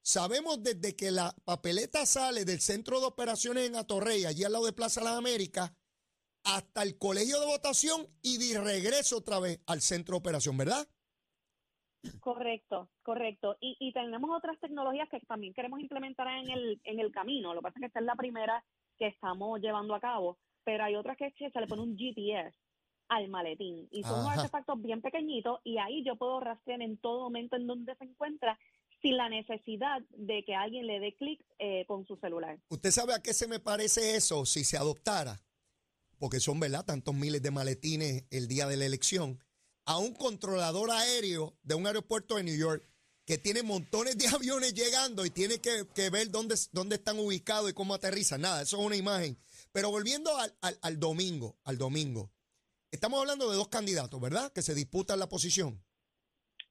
sabemos 0.00 0.62
desde 0.62 0.94
que 0.94 1.10
la 1.10 1.34
papeleta 1.44 2.06
sale 2.06 2.44
del 2.44 2.60
centro 2.60 3.00
de 3.00 3.06
operaciones 3.06 3.66
en 3.66 3.76
Atorrey, 3.76 4.24
allí 4.24 4.44
al 4.44 4.52
lado 4.52 4.66
de 4.66 4.72
Plaza 4.72 5.02
Las 5.02 5.18
Américas, 5.18 5.72
hasta 6.44 6.82
el 6.82 6.98
colegio 6.98 7.40
de 7.40 7.46
votación 7.46 8.06
y 8.22 8.38
de 8.38 8.60
regreso 8.60 9.18
otra 9.18 9.38
vez 9.40 9.60
al 9.66 9.80
centro 9.80 10.14
de 10.14 10.18
operación, 10.18 10.56
¿verdad? 10.56 10.86
Correcto, 12.20 12.88
correcto. 13.02 13.56
Y, 13.60 13.76
y 13.80 13.92
tenemos 13.92 14.30
otras 14.36 14.58
tecnologías 14.60 15.08
que 15.08 15.20
también 15.20 15.52
queremos 15.52 15.80
implementar 15.80 16.28
en 16.28 16.50
el, 16.50 16.80
en 16.84 17.00
el 17.00 17.12
camino. 17.12 17.54
Lo 17.54 17.60
que 17.60 17.64
pasa 17.64 17.78
es 17.78 17.80
que 17.80 17.86
esta 17.86 18.00
es 18.00 18.06
la 18.06 18.14
primera 18.14 18.64
que 18.98 19.06
estamos 19.06 19.60
llevando 19.60 19.94
a 19.94 20.00
cabo, 20.00 20.38
pero 20.64 20.84
hay 20.84 20.96
otras 20.96 21.16
que 21.16 21.26
es 21.26 21.34
que 21.34 21.50
se 21.50 21.60
le 21.60 21.66
pone 21.66 21.82
un 21.82 21.96
GPS 21.96 22.54
al 23.08 23.28
maletín 23.28 23.88
y 23.90 24.02
son 24.02 24.20
unos 24.20 24.36
artefactos 24.36 24.82
bien 24.82 25.00
pequeñitos 25.00 25.60
y 25.64 25.78
ahí 25.78 26.04
yo 26.04 26.16
puedo 26.16 26.40
rastrear 26.40 26.82
en 26.82 26.98
todo 26.98 27.22
momento 27.22 27.56
en 27.56 27.66
donde 27.66 27.94
se 27.96 28.04
encuentra 28.04 28.58
sin 29.00 29.16
la 29.16 29.28
necesidad 29.28 30.02
de 30.10 30.44
que 30.44 30.54
alguien 30.54 30.86
le 30.86 31.00
dé 31.00 31.14
clic 31.14 31.40
eh, 31.58 31.84
con 31.86 32.04
su 32.06 32.16
celular. 32.16 32.58
¿Usted 32.68 32.90
sabe 32.90 33.14
a 33.14 33.22
qué 33.22 33.32
se 33.32 33.48
me 33.48 33.60
parece 33.60 34.16
eso 34.16 34.44
si 34.44 34.64
se 34.64 34.76
adoptara? 34.76 35.40
Porque 36.18 36.40
son, 36.40 36.58
¿verdad? 36.60 36.84
Tantos 36.84 37.14
miles 37.14 37.42
de 37.42 37.50
maletines 37.50 38.24
el 38.30 38.48
día 38.48 38.66
de 38.66 38.76
la 38.76 38.86
elección. 38.86 39.42
A 39.84 39.98
un 39.98 40.12
controlador 40.14 40.90
aéreo 40.90 41.56
de 41.62 41.74
un 41.74 41.86
aeropuerto 41.86 42.36
de 42.36 42.42
New 42.44 42.56
York 42.56 42.82
que 43.24 43.38
tiene 43.38 43.62
montones 43.62 44.18
de 44.18 44.26
aviones 44.34 44.74
llegando 44.74 45.24
y 45.24 45.30
tiene 45.30 45.58
que, 45.60 45.86
que 45.94 46.10
ver 46.10 46.30
dónde, 46.30 46.56
dónde 46.72 46.96
están 46.96 47.18
ubicados 47.18 47.70
y 47.70 47.74
cómo 47.74 47.94
aterrizan. 47.94 48.40
Nada, 48.40 48.62
eso 48.62 48.78
es 48.78 48.84
una 48.86 48.96
imagen. 48.96 49.38
Pero 49.72 49.90
volviendo 49.90 50.36
al, 50.36 50.54
al- 50.60 50.78
al 50.82 50.98
domingo, 50.98 51.56
al 51.64 51.78
domingo. 51.78 52.30
Estamos 52.90 53.20
hablando 53.20 53.50
de 53.50 53.56
dos 53.56 53.68
candidatos, 53.68 54.18
¿verdad? 54.20 54.50
Que 54.52 54.62
se 54.62 54.74
disputan 54.74 55.18
la 55.18 55.28
posición. 55.28 55.82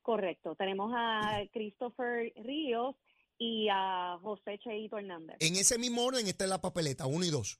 Correcto. 0.01 0.55
Tenemos 0.55 0.91
a 0.95 1.41
Christopher 1.53 2.33
Ríos 2.37 2.95
y 3.37 3.67
a 3.71 4.17
José 4.21 4.57
Cheito 4.63 4.97
Hernández. 4.97 5.37
En 5.39 5.55
ese 5.57 5.77
mismo 5.77 6.03
orden 6.05 6.27
está 6.27 6.45
en 6.45 6.49
la 6.49 6.61
papeleta, 6.61 7.05
uno 7.05 7.23
y 7.25 7.29
dos. 7.29 7.59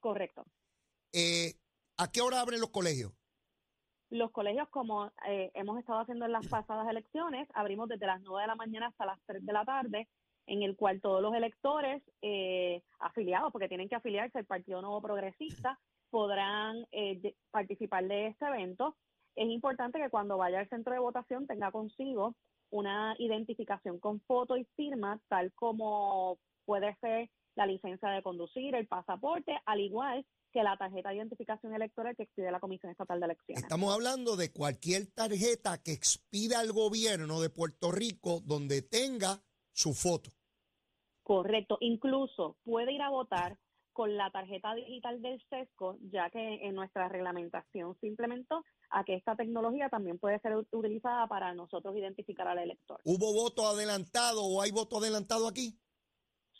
Correcto. 0.00 0.46
Eh, 1.12 1.54
¿A 1.98 2.10
qué 2.10 2.20
hora 2.20 2.40
abren 2.40 2.60
los 2.60 2.70
colegios? 2.70 3.12
Los 4.10 4.30
colegios, 4.30 4.68
como 4.68 5.10
eh, 5.26 5.50
hemos 5.54 5.78
estado 5.78 6.00
haciendo 6.00 6.26
en 6.26 6.32
las 6.32 6.46
pasadas 6.46 6.88
elecciones, 6.88 7.48
abrimos 7.54 7.88
desde 7.88 8.06
las 8.06 8.20
9 8.22 8.42
de 8.42 8.46
la 8.46 8.54
mañana 8.54 8.88
hasta 8.88 9.06
las 9.06 9.18
3 9.26 9.44
de 9.44 9.52
la 9.52 9.64
tarde, 9.64 10.08
en 10.46 10.62
el 10.62 10.76
cual 10.76 11.00
todos 11.00 11.22
los 11.22 11.34
electores 11.34 12.02
eh, 12.20 12.82
afiliados, 12.98 13.52
porque 13.52 13.68
tienen 13.68 13.88
que 13.88 13.94
afiliarse 13.94 14.38
al 14.38 14.44
Partido 14.44 14.82
Nuevo 14.82 15.00
Progresista, 15.00 15.78
podrán 16.10 16.86
eh, 16.92 17.34
participar 17.50 18.06
de 18.06 18.28
este 18.28 18.46
evento. 18.46 18.96
Es 19.34 19.48
importante 19.48 19.98
que 19.98 20.10
cuando 20.10 20.36
vaya 20.36 20.60
al 20.60 20.68
centro 20.68 20.92
de 20.92 20.98
votación 20.98 21.46
tenga 21.46 21.70
consigo 21.70 22.34
una 22.70 23.14
identificación 23.18 23.98
con 23.98 24.20
foto 24.20 24.56
y 24.56 24.64
firma, 24.76 25.20
tal 25.28 25.52
como 25.54 26.38
puede 26.66 26.94
ser 26.96 27.30
la 27.54 27.66
licencia 27.66 28.10
de 28.10 28.22
conducir, 28.22 28.74
el 28.74 28.86
pasaporte, 28.86 29.58
al 29.64 29.80
igual 29.80 30.26
que 30.52 30.62
la 30.62 30.76
tarjeta 30.76 31.08
de 31.08 31.16
identificación 31.16 31.74
electoral 31.74 32.14
que 32.16 32.24
expide 32.24 32.50
la 32.52 32.60
Comisión 32.60 32.92
Estatal 32.92 33.18
de 33.18 33.26
Elecciones. 33.26 33.62
Estamos 33.62 33.92
hablando 33.92 34.36
de 34.36 34.52
cualquier 34.52 35.06
tarjeta 35.06 35.82
que 35.82 35.92
expida 35.92 36.60
el 36.62 36.72
gobierno 36.72 37.40
de 37.40 37.50
Puerto 37.50 37.90
Rico 37.90 38.40
donde 38.44 38.82
tenga 38.82 39.42
su 39.72 39.94
foto. 39.94 40.30
Correcto. 41.22 41.78
Incluso 41.80 42.56
puede 42.64 42.92
ir 42.92 43.00
a 43.02 43.10
votar 43.10 43.58
con 43.92 44.16
la 44.16 44.30
tarjeta 44.30 44.74
digital 44.74 45.20
del 45.20 45.42
SESCO, 45.50 45.98
ya 46.10 46.30
que 46.30 46.66
en 46.66 46.74
nuestra 46.74 47.08
reglamentación 47.08 47.96
se 48.00 48.06
implementó 48.06 48.64
a 48.90 49.04
que 49.04 49.14
esta 49.14 49.36
tecnología 49.36 49.88
también 49.90 50.18
puede 50.18 50.38
ser 50.40 50.52
ut- 50.52 50.68
utilizada 50.72 51.26
para 51.26 51.54
nosotros 51.54 51.94
identificar 51.96 52.48
al 52.48 52.58
elector. 52.58 53.00
¿Hubo 53.04 53.32
voto 53.34 53.66
adelantado 53.66 54.42
o 54.44 54.62
hay 54.62 54.70
voto 54.70 54.98
adelantado 54.98 55.46
aquí? 55.46 55.78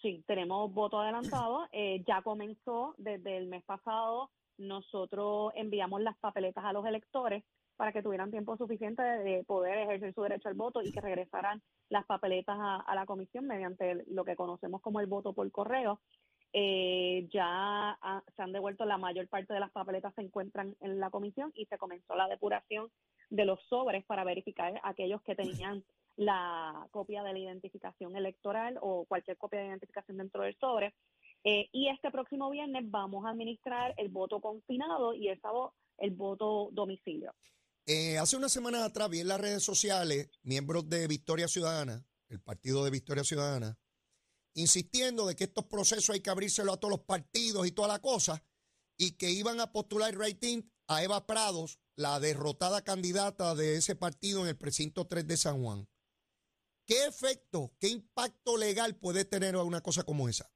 Sí, 0.02 0.24
tenemos 0.26 0.72
voto 0.72 1.00
adelantado. 1.00 1.68
eh, 1.72 2.02
ya 2.06 2.22
comenzó 2.22 2.94
desde 2.98 3.36
el 3.38 3.46
mes 3.46 3.64
pasado. 3.64 4.30
Nosotros 4.58 5.52
enviamos 5.56 6.00
las 6.02 6.18
papeletas 6.18 6.64
a 6.64 6.72
los 6.72 6.84
electores 6.86 7.44
para 7.76 7.92
que 7.92 8.02
tuvieran 8.02 8.30
tiempo 8.30 8.56
suficiente 8.56 9.02
de, 9.02 9.18
de 9.24 9.44
poder 9.44 9.78
ejercer 9.78 10.14
su 10.14 10.22
derecho 10.22 10.48
al 10.48 10.54
voto 10.54 10.82
y 10.82 10.92
que 10.92 11.00
regresaran 11.00 11.62
las 11.88 12.04
papeletas 12.06 12.56
a, 12.60 12.76
a 12.76 12.94
la 12.94 13.06
comisión 13.06 13.46
mediante 13.46 14.04
lo 14.08 14.24
que 14.24 14.36
conocemos 14.36 14.80
como 14.82 15.00
el 15.00 15.06
voto 15.06 15.32
por 15.32 15.50
correo. 15.50 16.00
Eh, 16.52 17.28
ya 17.32 17.92
ha- 18.00 18.22
se 18.36 18.42
han 18.42 18.52
devuelto 18.52 18.84
la 18.84 18.98
mayor 18.98 19.26
parte 19.28 19.54
de 19.54 19.60
las 19.60 19.70
papeletas 19.72 20.14
se 20.14 20.20
encuentran 20.20 20.76
en 20.80 21.00
la 21.00 21.10
comisión 21.10 21.50
y 21.54 21.64
se 21.64 21.78
comenzó 21.78 22.14
la 22.14 22.28
depuración 22.28 22.90
de 23.30 23.46
los 23.46 23.58
sobres 23.68 24.04
para 24.04 24.22
verificar 24.24 24.78
aquellos 24.84 25.22
que 25.22 25.34
tenían 25.34 25.82
la 26.16 26.86
copia 26.90 27.22
de 27.22 27.32
la 27.32 27.38
identificación 27.38 28.16
electoral 28.16 28.78
o 28.80 29.04
cualquier 29.06 29.36
copia 29.36 29.60
de 29.60 29.66
identificación 29.66 30.18
dentro 30.18 30.42
del 30.42 30.56
sobre. 30.58 30.94
Eh, 31.44 31.68
y 31.72 31.88
este 31.88 32.10
próximo 32.10 32.50
viernes 32.50 32.88
vamos 32.90 33.24
a 33.24 33.30
administrar 33.30 33.94
el 33.96 34.08
voto 34.08 34.40
confinado 34.40 35.14
y 35.14 35.28
el 35.28 35.40
sábado 35.40 35.74
el 35.98 36.10
voto 36.10 36.68
domicilio. 36.72 37.34
Eh, 37.86 38.18
hace 38.18 38.36
una 38.36 38.48
semana 38.48 38.84
atrás 38.84 39.10
vi 39.10 39.20
en 39.20 39.28
las 39.28 39.40
redes 39.40 39.62
sociales 39.62 40.30
miembros 40.42 40.88
de 40.88 41.06
Victoria 41.08 41.48
Ciudadana, 41.48 42.04
el 42.28 42.40
partido 42.40 42.84
de 42.84 42.90
Victoria 42.90 43.24
Ciudadana, 43.24 43.78
insistiendo 44.54 45.26
de 45.26 45.34
que 45.34 45.44
estos 45.44 45.64
procesos 45.64 46.10
hay 46.10 46.20
que 46.20 46.30
abrírselo 46.30 46.72
a 46.72 46.76
todos 46.78 46.90
los 46.90 47.04
partidos 47.04 47.66
y 47.66 47.72
toda 47.72 47.88
la 47.88 48.00
cosa, 48.00 48.44
y 48.96 49.12
que 49.12 49.30
iban 49.30 49.60
a 49.60 49.72
postular 49.72 50.14
rating 50.16 50.62
a 50.86 51.02
Eva 51.02 51.26
Prados, 51.26 51.80
la 51.96 52.20
derrotada 52.20 52.82
candidata 52.82 53.54
de 53.54 53.76
ese 53.76 53.96
partido 53.96 54.42
en 54.42 54.48
el 54.48 54.56
precinto 54.56 55.06
3 55.06 55.26
de 55.26 55.36
San 55.36 55.62
Juan. 55.62 55.88
¿Qué 56.86 57.06
efecto, 57.06 57.72
qué 57.80 57.88
impacto 57.88 58.56
legal 58.56 58.96
puede 58.96 59.24
tener 59.24 59.56
una 59.56 59.80
cosa 59.80 60.04
como 60.04 60.28
esa? 60.28 60.50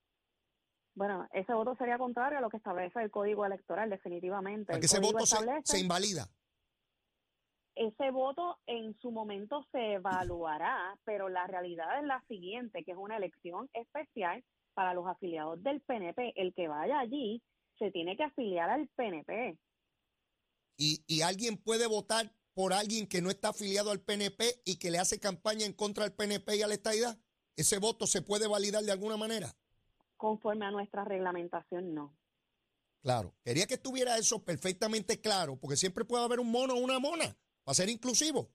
Bueno, 0.94 1.28
ese 1.32 1.52
voto 1.52 1.76
sería 1.76 1.98
contrario 1.98 2.38
a 2.38 2.40
lo 2.40 2.48
que 2.48 2.56
establece 2.56 3.00
el 3.00 3.10
Código 3.10 3.44
Electoral, 3.44 3.90
definitivamente. 3.90 4.72
¿A 4.72 4.76
El 4.76 4.80
que 4.80 4.86
ese 4.86 4.98
voto 5.00 5.26
se, 5.26 5.36
se 5.64 5.78
invalida? 5.78 6.28
ese 7.74 8.10
voto 8.10 8.58
en 8.66 8.98
su 9.00 9.10
momento 9.10 9.62
se 9.70 9.94
evaluará, 9.94 10.98
pero 11.04 11.28
la 11.28 11.46
realidad 11.46 11.98
es 12.00 12.06
la 12.06 12.24
siguiente, 12.26 12.82
que 12.84 12.92
es 12.92 12.96
una 12.96 13.18
elección 13.18 13.68
especial 13.74 14.42
para 14.72 14.94
los 14.94 15.06
afiliados 15.06 15.62
del 15.62 15.82
PNP. 15.82 16.32
El 16.36 16.54
que 16.54 16.68
vaya 16.68 16.98
allí 16.98 17.42
se 17.78 17.90
tiene 17.90 18.16
que 18.16 18.24
afiliar 18.24 18.70
al 18.70 18.88
PNP. 18.96 19.58
y, 20.78 21.02
y 21.06 21.20
alguien 21.22 21.56
puede 21.58 21.86
votar 21.86 22.32
por 22.56 22.72
alguien 22.72 23.06
que 23.06 23.20
no 23.20 23.28
está 23.28 23.50
afiliado 23.50 23.90
al 23.90 24.00
PNP 24.00 24.62
y 24.64 24.76
que 24.76 24.90
le 24.90 24.98
hace 24.98 25.20
campaña 25.20 25.66
en 25.66 25.74
contra 25.74 26.04
del 26.04 26.14
PNP 26.14 26.56
y 26.56 26.62
a 26.62 26.66
la 26.66 26.72
estadidad, 26.72 27.20
ese 27.54 27.76
voto 27.76 28.06
se 28.06 28.22
puede 28.22 28.46
validar 28.46 28.82
de 28.82 28.92
alguna 28.92 29.18
manera. 29.18 29.54
Conforme 30.16 30.64
a 30.64 30.70
nuestra 30.70 31.04
reglamentación, 31.04 31.92
no. 31.92 32.16
Claro. 33.02 33.36
Quería 33.44 33.66
que 33.66 33.74
estuviera 33.74 34.16
eso 34.16 34.42
perfectamente 34.42 35.20
claro, 35.20 35.60
porque 35.60 35.76
siempre 35.76 36.06
puede 36.06 36.24
haber 36.24 36.40
un 36.40 36.50
mono 36.50 36.72
o 36.72 36.78
una 36.78 36.98
mona, 36.98 37.36
para 37.62 37.74
ser 37.74 37.90
inclusivo. 37.90 38.50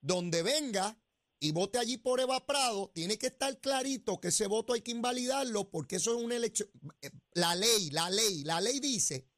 Donde 0.00 0.42
venga 0.42 1.00
y 1.38 1.52
vote 1.52 1.78
allí 1.78 1.96
por 1.96 2.18
Eva 2.18 2.44
Prado, 2.44 2.90
tiene 2.92 3.18
que 3.18 3.28
estar 3.28 3.60
clarito 3.60 4.20
que 4.20 4.28
ese 4.28 4.48
voto 4.48 4.72
hay 4.72 4.82
que 4.82 4.90
invalidarlo, 4.90 5.70
porque 5.70 5.96
eso 5.96 6.18
es 6.18 6.24
una 6.24 6.34
elección. 6.34 6.68
eh, 7.02 7.10
La 7.34 7.54
ley, 7.54 7.90
la 7.90 8.10
ley, 8.10 8.42
la 8.42 8.60
ley 8.60 8.80
dice 8.80 9.28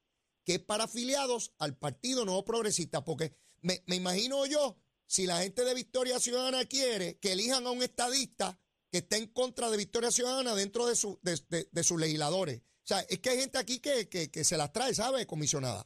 que 0.43 0.55
es 0.55 0.61
para 0.61 0.85
afiliados 0.85 1.53
al 1.59 1.77
Partido 1.77 2.25
Nuevo 2.25 2.47
Progresista, 2.47 3.05
porque 3.05 3.37
me, 3.63 3.81
me 3.87 3.97
imagino 3.97 4.47
yo, 4.47 4.77
si 5.07 5.27
la 5.27 5.39
gente 5.39 5.65
de 5.65 5.75
Victoria 5.75 6.19
Ciudadana 6.19 6.65
quiere 6.67 7.19
que 7.19 7.33
elijan 7.33 7.67
a 7.67 7.71
un 7.71 7.83
estadista 7.83 8.59
que 8.91 8.99
esté 8.99 9.17
en 9.17 9.27
contra 9.33 9.71
de 9.71 9.77
Victoria 9.77 10.11
Ciudadana 10.11 10.55
dentro 10.55 10.87
de, 10.87 10.97
su, 10.97 11.19
de, 11.23 11.37
de- 11.49 11.69
de 11.71 11.83
sus 11.85 12.01
legisladores. 12.01 12.61
O 12.61 12.87
sea, 12.91 13.01
es 13.09 13.19
que 13.21 13.31
hay 13.31 13.39
gente 13.41 13.59
aquí 13.59 13.81
que, 13.81 14.09
que, 14.09 14.31
que 14.31 14.43
se 14.45 14.57
las 14.57 14.73
trae, 14.73 14.95
¿sabe, 14.95 15.27
comisionada? 15.27 15.85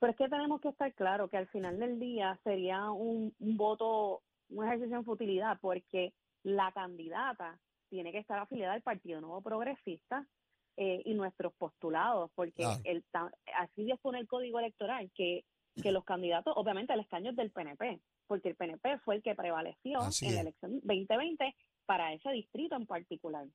Pero 0.00 0.10
es 0.12 0.18
que 0.18 0.28
tenemos 0.28 0.60
que 0.60 0.68
estar 0.68 0.92
claro 0.94 1.28
que 1.28 1.36
al 1.36 1.48
final 1.48 1.78
del 1.78 1.98
día 2.00 2.38
sería 2.42 2.90
un, 2.90 3.34
un 3.38 3.56
voto, 3.56 4.22
un 4.48 4.66
ejercicio 4.66 4.96
en 4.96 5.04
futilidad, 5.04 5.58
porque 5.60 6.12
la 6.42 6.72
candidata 6.72 7.58
tiene 7.88 8.10
que 8.12 8.18
estar 8.18 8.38
afiliada 8.38 8.74
al 8.74 8.82
Partido 8.82 9.20
Nuevo 9.20 9.40
Progresista 9.40 10.26
eh, 10.76 11.02
y 11.04 11.14
nuestros 11.14 11.54
postulados, 11.54 12.30
porque 12.34 12.62
Claro. 12.64 12.80
el, 12.84 13.04
ta- 13.12 13.32
así 13.58 13.84
dispone 13.84 14.18
el 14.18 14.26
Código 14.26 14.58
Electoral, 14.58 15.10
que, 15.14 15.44
que 15.82 15.92
los 15.92 16.04
candidatos, 16.04 16.54
obviamente 16.56 16.92
el 16.92 17.00
escaño 17.00 17.30
es 17.30 17.36
del 17.36 17.50
PNP, 17.50 18.00
porque 18.26 18.50
el 18.50 18.56
PNP 18.56 18.98
fue 19.04 19.16
el 19.16 19.22
que 19.22 19.34
prevaleció 19.34 20.00
Así 20.00 20.26
en 20.26 20.30
es. 20.30 20.34
la 20.36 20.40
elección 20.42 20.80
2020 20.82 21.54
para 21.86 22.12
ese 22.12 22.30
distrito 22.30 22.76
en 22.76 22.86
particular. 22.86 23.46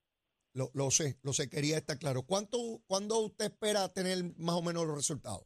Lo, 0.53 0.69
lo 0.73 0.91
sé, 0.91 1.17
lo 1.23 1.31
sé, 1.31 1.49
quería 1.49 1.77
estar 1.77 1.97
claro. 1.97 2.23
¿Cuánto, 2.23 2.57
¿Cuándo 2.87 3.19
usted 3.19 3.45
espera 3.45 3.87
tener 3.89 4.17
más 4.37 4.55
o 4.55 4.61
menos 4.61 4.85
los 4.85 4.95
resultados? 4.95 5.45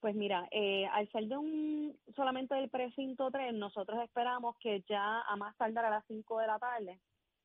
Pues 0.00 0.14
mira, 0.14 0.46
eh, 0.50 0.86
al 0.92 1.10
ser 1.12 1.28
de 1.28 1.36
un 1.36 1.98
solamente 2.14 2.54
del 2.54 2.68
precinto 2.68 3.30
3, 3.30 3.54
nosotros 3.54 3.98
esperamos 4.02 4.56
que 4.60 4.84
ya 4.88 5.20
a 5.22 5.36
más 5.36 5.56
tardar 5.56 5.86
a 5.86 5.90
las 5.90 6.04
5 6.08 6.40
de 6.40 6.46
la 6.46 6.58
tarde, 6.58 7.00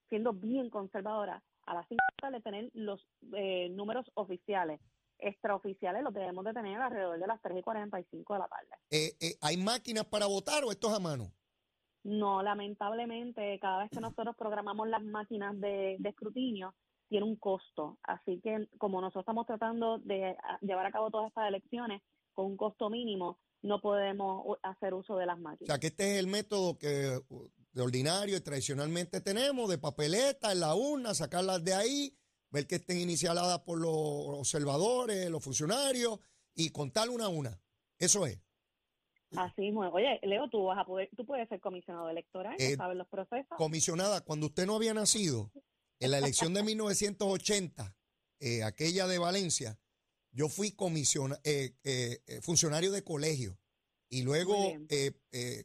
siendo 0.10 0.34
bien 0.34 0.70
conservadora, 0.70 1.42
a 1.66 1.74
las 1.74 1.88
5 1.88 1.96
de 1.96 2.16
la 2.16 2.30
tarde 2.30 2.42
tener 2.44 2.72
los 2.74 3.06
eh, 3.34 3.70
números 3.70 4.12
oficiales. 4.16 4.82
Extraoficiales 5.20 6.04
los 6.04 6.14
debemos 6.14 6.44
de 6.46 6.54
tener 6.54 6.80
alrededor 6.80 7.20
de 7.20 7.28
las 7.28 7.42
3 7.42 7.58
y 7.60 7.62
45 7.62 8.34
de 8.34 8.40
la 8.40 8.48
tarde. 8.48 8.68
Eh, 8.90 9.12
eh, 9.20 9.36
¿Hay 9.42 9.58
máquinas 9.58 10.06
para 10.06 10.26
votar 10.26 10.64
o 10.64 10.72
esto 10.72 10.88
es 10.90 10.94
a 10.96 11.00
mano? 11.00 11.32
No, 12.04 12.42
lamentablemente, 12.42 13.60
cada 13.60 13.80
vez 13.80 13.90
que 13.92 14.00
nosotros 14.00 14.36
programamos 14.38 14.88
las 14.88 15.04
máquinas 15.04 15.60
de, 15.60 15.98
de 16.00 16.10
escrutinio, 16.10 16.74
tiene 17.10 17.26
un 17.26 17.36
costo. 17.36 17.98
Así 18.04 18.40
que 18.42 18.70
como 18.78 19.02
nosotros 19.02 19.24
estamos 19.24 19.46
tratando 19.46 19.98
de 20.00 20.36
ah, 20.44 20.58
llevar 20.62 20.86
a 20.86 20.92
cabo 20.92 21.10
todas 21.12 21.28
estas 21.28 21.48
elecciones 21.50 22.02
con 22.34 22.46
un 22.46 22.58
costo 22.58 22.90
mínimo, 22.90 23.40
no 23.62 23.82
podemos 23.82 24.58
hacer 24.64 24.94
uso 24.94 25.18
de 25.18 25.26
las 25.26 25.38
O 25.38 25.42
máquinas. 25.42 25.68
sea, 25.68 25.80
que 25.80 25.88
este 25.88 26.14
es 26.14 26.20
el 26.20 26.28
método 26.28 26.78
que 26.78 27.20
de 27.74 27.82
ordinario 27.82 28.38
y 28.38 28.42
tradicionalmente 28.42 29.22
tenemos, 29.22 29.70
de 29.70 29.78
papeleta 29.78 30.52
en 30.52 30.62
la 30.62 30.76
urna, 30.76 31.14
sacarlas 31.14 31.64
de 31.64 31.74
ahí, 31.74 32.16
ver 32.52 32.68
que 32.68 32.76
estén 32.76 33.00
inicialadas 33.00 33.60
por 33.60 33.80
los 33.80 33.92
observadores, 33.94 35.30
los 35.30 35.44
funcionarios 35.44 36.20
y 36.56 36.70
contar 36.70 37.10
una 37.10 37.26
a 37.26 37.30
una. 37.30 37.62
Eso 37.98 38.26
es. 38.26 38.40
Así 39.36 39.62
mismo. 39.62 39.82
Oye, 39.90 40.20
Leo, 40.24 40.50
tú 40.50 40.64
vas 40.64 40.80
a 40.80 40.86
poder, 40.86 41.10
tú 41.16 41.26
puedes 41.26 41.48
ser 41.50 41.60
comisionado 41.60 42.10
electoral, 42.10 42.56
Eh, 42.58 42.72
¿no 42.72 42.78
sabes 42.78 42.98
los 42.98 43.08
procesos? 43.08 43.58
Comisionada, 43.58 44.22
cuando 44.22 44.48
usted 44.48 44.66
no 44.66 44.76
había 44.76 44.94
nacido, 44.94 45.52
en 46.00 46.12
la 46.12 46.18
elección 46.18 46.54
de 46.54 46.64
1980, 46.64 47.96
eh, 48.40 48.64
aquella 48.64 49.06
de 49.06 49.20
Valencia, 49.20 49.78
yo 50.32 50.50
fui 50.50 50.72
comisiona, 50.72 51.40
eh, 51.44 51.76
eh, 51.84 52.22
eh, 52.28 52.42
funcionario 52.42 52.92
de 52.92 53.04
colegio 53.04 53.60
y 54.10 54.22
luego 54.24 54.74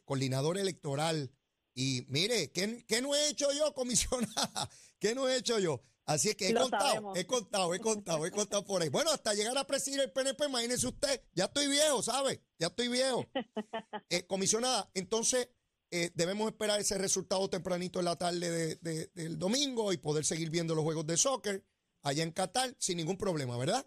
coordinador 0.05 0.57
electoral. 0.57 1.31
Y 1.73 2.05
mire, 2.07 2.51
¿qué, 2.51 2.85
qué 2.87 3.01
no 3.01 3.15
he 3.15 3.29
hecho 3.29 3.51
yo, 3.53 3.73
comisionada? 3.73 4.69
¿Qué 4.99 5.13
no 5.13 5.27
he 5.27 5.37
hecho 5.37 5.59
yo? 5.59 5.81
Así 6.07 6.29
es 6.29 6.35
que 6.35 6.49
he 6.49 6.53
Lo 6.53 6.61
contado, 6.61 6.83
sabemos. 6.85 7.17
he 7.17 7.25
contado, 7.25 7.73
he 7.73 7.79
contado, 7.79 8.25
he 8.27 8.31
contado 8.31 8.63
por 8.63 8.81
ahí. 8.81 8.89
Bueno, 8.89 9.09
hasta 9.11 9.33
llegar 9.33 9.57
a 9.57 9.65
presidir 9.65 10.01
el 10.01 10.11
PNP, 10.11 10.45
imagínese 10.45 10.87
usted, 10.87 11.21
ya 11.33 11.45
estoy 11.45 11.67
viejo, 11.67 12.03
¿sabe? 12.03 12.43
Ya 12.59 12.67
estoy 12.67 12.87
viejo. 12.89 13.25
Eh, 14.09 14.25
comisionada, 14.27 14.89
entonces 14.93 15.49
eh, 15.91 16.11
debemos 16.13 16.47
esperar 16.47 16.79
ese 16.79 16.97
resultado 16.97 17.49
tempranito 17.49 17.99
en 17.99 18.05
la 18.05 18.15
tarde 18.17 18.49
de- 18.51 18.75
de- 18.77 19.07
del 19.15 19.39
domingo 19.39 19.91
y 19.93 19.97
poder 19.97 20.25
seguir 20.25 20.49
viendo 20.51 20.75
los 20.75 20.83
juegos 20.83 21.07
de 21.07 21.17
soccer 21.17 21.65
allá 22.03 22.21
en 22.23 22.31
Qatar 22.31 22.75
sin 22.77 22.97
ningún 22.97 23.17
problema, 23.17 23.57
¿verdad? 23.57 23.85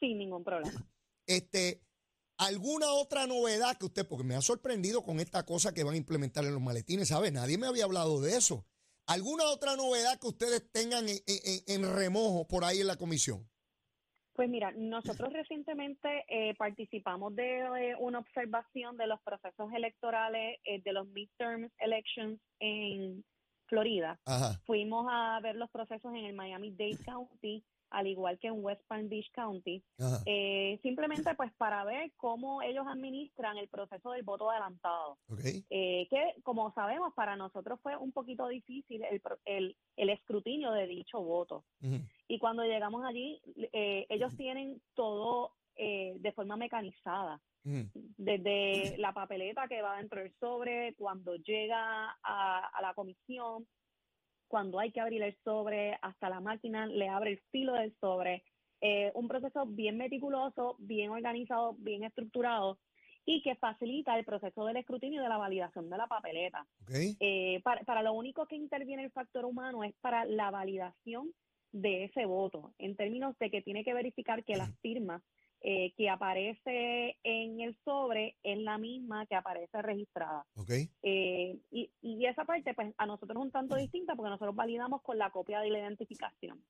Sin 0.00 0.16
ningún 0.18 0.42
problema. 0.44 0.88
Este, 1.26 1.82
¿Alguna 2.38 2.92
otra 2.92 3.26
novedad 3.26 3.76
que 3.78 3.86
usted, 3.86 4.06
porque 4.08 4.24
me 4.24 4.34
ha 4.34 4.40
sorprendido 4.42 5.02
con 5.02 5.20
esta 5.20 5.44
cosa 5.44 5.72
que 5.74 5.84
van 5.84 5.94
a 5.94 5.98
implementar 5.98 6.44
en 6.44 6.54
los 6.54 6.62
maletines, 6.62 7.08
¿sabe? 7.08 7.30
Nadie 7.30 7.58
me 7.58 7.66
había 7.66 7.84
hablado 7.84 8.20
de 8.20 8.36
eso. 8.36 8.64
¿Alguna 9.06 9.44
otra 9.50 9.76
novedad 9.76 10.18
que 10.20 10.28
ustedes 10.28 10.70
tengan 10.72 11.08
en, 11.08 11.18
en- 11.26 11.84
en 11.84 11.94
remojo 11.96 12.46
por 12.46 12.64
ahí 12.64 12.80
en 12.80 12.86
la 12.86 12.96
comisión? 12.96 13.48
Pues 14.34 14.48
mira, 14.48 14.72
nosotros 14.72 15.30
recientemente 15.32 16.24
eh, 16.28 16.54
participamos 16.54 17.36
de 17.36 17.58
eh, 17.58 17.96
una 17.98 18.20
observación 18.20 18.96
de 18.96 19.06
los 19.06 19.20
procesos 19.20 19.70
electorales 19.74 20.58
eh, 20.64 20.80
de 20.82 20.92
los 20.94 21.06
midterm 21.08 21.68
elections 21.78 22.40
en 22.58 23.22
Florida. 23.66 24.18
Ajá. 24.24 24.58
Fuimos 24.64 25.06
a 25.10 25.38
ver 25.42 25.56
los 25.56 25.70
procesos 25.70 26.14
en 26.14 26.24
el 26.24 26.34
Miami-Dade 26.34 26.96
County, 27.04 27.62
al 27.92 28.06
igual 28.06 28.38
que 28.38 28.48
en 28.48 28.64
West 28.64 28.82
Palm 28.88 29.08
Beach 29.08 29.30
County, 29.32 29.82
eh, 30.26 30.78
simplemente 30.82 31.34
pues 31.34 31.52
para 31.52 31.84
ver 31.84 32.10
cómo 32.16 32.62
ellos 32.62 32.86
administran 32.88 33.58
el 33.58 33.68
proceso 33.68 34.10
del 34.12 34.22
voto 34.22 34.50
adelantado. 34.50 35.18
Eh, 35.70 36.06
que 36.10 36.34
como 36.42 36.72
sabemos 36.72 37.12
para 37.14 37.36
nosotros 37.36 37.78
fue 37.82 37.96
un 37.96 38.12
poquito 38.12 38.48
difícil 38.48 39.04
el, 39.04 39.22
el, 39.44 39.76
el 39.96 40.08
escrutinio 40.10 40.72
de 40.72 40.86
dicho 40.86 41.20
voto. 41.20 41.64
Y 42.28 42.38
cuando 42.38 42.64
llegamos 42.64 43.04
allí, 43.04 43.40
eh, 43.72 44.06
ellos 44.08 44.34
tienen 44.36 44.80
todo 44.94 45.52
eh, 45.76 46.14
de 46.18 46.32
forma 46.32 46.56
mecanizada, 46.56 47.40
desde 47.64 48.96
la 48.98 49.12
papeleta 49.12 49.68
que 49.68 49.82
va 49.82 49.98
dentro 49.98 50.20
del 50.20 50.32
sobre, 50.40 50.94
cuando 50.94 51.36
llega 51.36 52.16
a, 52.22 52.66
a 52.66 52.82
la 52.82 52.92
comisión, 52.94 53.66
cuando 54.52 54.78
hay 54.78 54.90
que 54.92 55.00
abrir 55.00 55.22
el 55.22 55.34
sobre, 55.44 55.98
hasta 56.02 56.28
la 56.28 56.40
máquina 56.40 56.84
le 56.84 57.08
abre 57.08 57.30
el 57.30 57.38
filo 57.50 57.72
del 57.72 57.96
sobre. 57.98 58.42
Eh, 58.82 59.10
un 59.14 59.26
proceso 59.26 59.64
bien 59.64 59.96
meticuloso, 59.96 60.76
bien 60.78 61.08
organizado, 61.08 61.74
bien 61.78 62.04
estructurado 62.04 62.78
y 63.24 63.40
que 63.40 63.54
facilita 63.54 64.18
el 64.18 64.26
proceso 64.26 64.66
del 64.66 64.76
escrutinio 64.76 65.20
y 65.20 65.22
de 65.22 65.28
la 65.30 65.38
validación 65.38 65.88
de 65.88 65.96
la 65.96 66.06
papeleta. 66.06 66.66
Eh, 67.18 67.62
para, 67.64 67.80
para 67.84 68.02
lo 68.02 68.12
único 68.12 68.44
que 68.44 68.56
interviene 68.56 69.04
el 69.04 69.10
factor 69.10 69.46
humano 69.46 69.84
es 69.84 69.94
para 70.02 70.26
la 70.26 70.50
validación 70.50 71.32
de 71.72 72.04
ese 72.04 72.26
voto, 72.26 72.74
en 72.76 72.94
términos 72.94 73.38
de 73.38 73.50
que 73.50 73.62
tiene 73.62 73.84
que 73.84 73.94
verificar 73.94 74.44
que 74.44 74.56
la 74.56 74.66
firma 74.82 75.22
eh, 75.64 75.92
que 75.96 76.10
aparece 76.10 77.16
en 77.22 77.60
el 77.60 77.76
sobre 77.84 78.36
es 78.42 78.58
la 78.58 78.78
misma 78.78 79.26
que 79.26 79.36
aparece 79.36 79.80
registrada. 79.80 80.44
Ok. 80.56 80.70
Eh, 81.02 81.58
y, 81.70 81.90
y 82.02 82.26
esa 82.26 82.44
parte, 82.44 82.74
pues 82.74 82.92
a 82.98 83.06
nosotros 83.06 83.36
es 83.36 83.42
un 83.42 83.50
tanto 83.52 83.76
distinta 83.76 84.16
porque 84.16 84.30
nosotros 84.30 84.56
validamos 84.56 85.02
con 85.02 85.18
la 85.18 85.30
copia 85.30 85.60
de 85.60 85.70
la 85.70 85.78
identificación. 85.78 86.60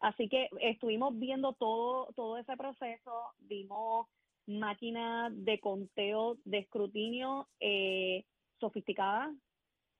Así 0.00 0.28
que 0.28 0.48
estuvimos 0.60 1.18
viendo 1.18 1.54
todo, 1.54 2.12
todo 2.14 2.38
ese 2.38 2.56
proceso, 2.56 3.32
vimos 3.38 4.06
máquinas 4.46 5.32
de 5.44 5.58
conteo 5.58 6.36
de 6.44 6.58
escrutinio 6.58 7.48
eh, 7.60 8.24
sofisticadas 8.60 9.34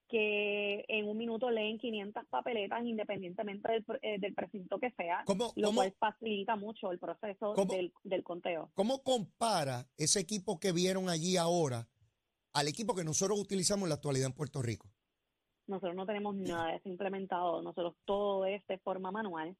que 0.09 0.85
en 0.89 1.07
un 1.09 1.17
minuto 1.17 1.51
leen 1.51 1.79
500 1.79 2.27
papeletas 2.29 2.85
independientemente 2.85 3.71
del, 3.71 3.85
eh, 4.03 4.19
del 4.19 4.35
precinto 4.35 4.79
que 4.79 4.91
sea, 4.93 5.23
¿Cómo, 5.27 5.53
lo 5.57 5.69
cómo, 5.69 5.81
cual 5.81 5.95
facilita 5.99 6.57
mucho 6.57 6.91
el 6.91 6.99
proceso 6.99 7.53
¿Cómo? 7.55 7.73
del, 7.73 7.93
del 8.05 8.25
conteo. 8.25 8.71
¿Cómo 8.75 9.03
compara 9.03 9.87
ese 9.97 10.21
equipo 10.21 10.59
que 10.59 10.73
vieron 10.73 11.09
allí 11.09 11.37
ahora 11.37 11.89
al 12.55 12.69
equipo 12.69 12.95
que 12.95 13.05
nosotros 13.05 13.39
utilizamos 13.39 13.85
en 13.85 13.91
la 13.91 13.95
actualidad 13.97 14.27
en 14.27 14.33
Puerto 14.33 14.63
Rico? 14.63 14.89
Nosotros 15.67 15.95
no 15.95 16.07
tenemos 16.07 16.35
nada 16.35 16.69
de 16.69 16.77
eso 16.77 16.89
implementado, 16.89 17.63
nosotros 17.63 17.95
todo 18.07 18.47
es 18.47 18.67
de 18.67 18.79
forma 18.79 19.11
manual, 19.11 19.55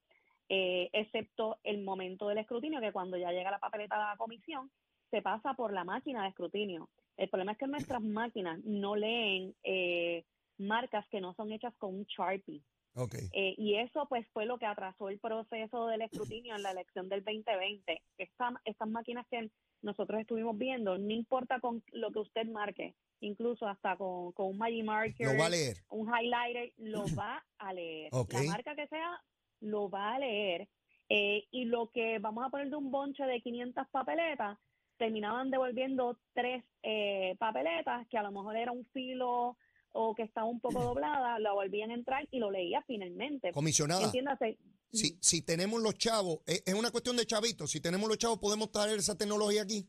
eh, 0.49 0.89
excepto 0.93 1.59
el 1.63 1.83
momento 1.83 2.27
del 2.27 2.39
escrutinio, 2.39 2.81
que 2.81 2.91
cuando 2.91 3.15
ya 3.17 3.31
llega 3.31 3.51
la 3.51 3.59
papeleta 3.59 3.95
a 3.95 4.11
la 4.11 4.17
comisión, 4.17 4.71
se 5.11 5.21
pasa 5.21 5.53
por 5.53 5.71
la 5.71 5.83
máquina 5.83 6.23
de 6.23 6.29
escrutinio. 6.29 6.89
El 7.17 7.29
problema 7.29 7.51
es 7.51 7.57
que 7.57 7.67
nuestras 7.67 8.01
máquinas 8.01 8.59
no 8.63 8.95
leen 8.95 9.55
eh, 9.63 10.23
marcas 10.59 11.07
que 11.09 11.21
no 11.21 11.33
son 11.33 11.51
hechas 11.51 11.73
con 11.77 11.95
un 11.95 12.05
Sharpie. 12.05 12.61
Ok. 12.95 13.15
Eh, 13.33 13.55
y 13.57 13.75
eso 13.75 14.07
pues 14.09 14.27
fue 14.33 14.45
lo 14.45 14.57
que 14.57 14.65
atrasó 14.65 15.09
el 15.09 15.19
proceso 15.19 15.87
del 15.87 16.01
escrutinio 16.01 16.55
en 16.55 16.63
la 16.63 16.71
elección 16.71 17.07
del 17.07 17.23
2020. 17.23 18.01
Esta- 18.17 18.59
estas 18.65 18.89
máquinas 18.89 19.25
que 19.29 19.49
nosotros 19.81 20.19
estuvimos 20.19 20.57
viendo, 20.57 20.97
no 20.97 21.11
importa 21.13 21.59
con 21.59 21.83
lo 21.93 22.11
que 22.11 22.19
usted 22.19 22.45
marque, 22.47 22.95
incluso 23.21 23.67
hasta 23.67 23.95
con, 23.95 24.31
con 24.33 24.47
un 24.47 24.57
Magic 24.57 24.83
Marker, 24.83 25.27
Lo 25.27 25.37
va 25.39 25.45
a 25.45 25.49
leer. 25.49 25.77
un 25.89 26.07
highlighter, 26.13 26.73
lo 26.77 27.03
va 27.23 27.45
a 27.59 27.73
leer. 27.73 28.09
Ok. 28.11 28.33
La 28.33 28.43
marca 28.43 28.75
que 28.75 28.87
sea, 28.87 29.21
lo 29.61 29.89
va 29.89 30.15
a 30.15 30.19
leer. 30.19 30.67
Eh, 31.09 31.47
y 31.51 31.65
lo 31.65 31.89
que 31.91 32.19
vamos 32.19 32.45
a 32.45 32.49
poner 32.49 32.69
de 32.69 32.75
un 32.75 32.91
bonche 32.91 33.23
de 33.23 33.39
500 33.41 33.87
papeletas, 33.89 34.57
terminaban 34.97 35.49
devolviendo 35.49 36.19
tres 36.33 36.63
eh, 36.83 37.35
papeletas 37.39 38.05
que 38.09 38.17
a 38.17 38.23
lo 38.23 38.31
mejor 38.31 38.57
era 38.57 38.71
un 38.73 38.85
filo 38.87 39.57
o 39.91 40.15
que 40.15 40.23
estaba 40.23 40.47
un 40.47 40.59
poco 40.59 40.81
doblada, 40.81 41.39
la 41.39 41.53
volvían 41.53 41.91
a 41.91 41.95
entrar 41.95 42.27
y 42.31 42.39
lo 42.39 42.51
leía 42.51 42.83
finalmente. 42.87 43.51
Comisionada, 43.51 44.05
Entiéndase, 44.05 44.57
si, 44.91 45.17
si 45.21 45.41
tenemos 45.41 45.81
los 45.81 45.97
chavos, 45.97 46.39
es, 46.45 46.63
es 46.65 46.73
una 46.73 46.91
cuestión 46.91 47.15
de 47.15 47.25
chavitos, 47.25 47.71
si 47.71 47.81
tenemos 47.81 48.07
los 48.07 48.17
chavos, 48.17 48.39
¿podemos 48.39 48.71
traer 48.71 48.99
esa 48.99 49.17
tecnología 49.17 49.61
aquí? 49.61 49.87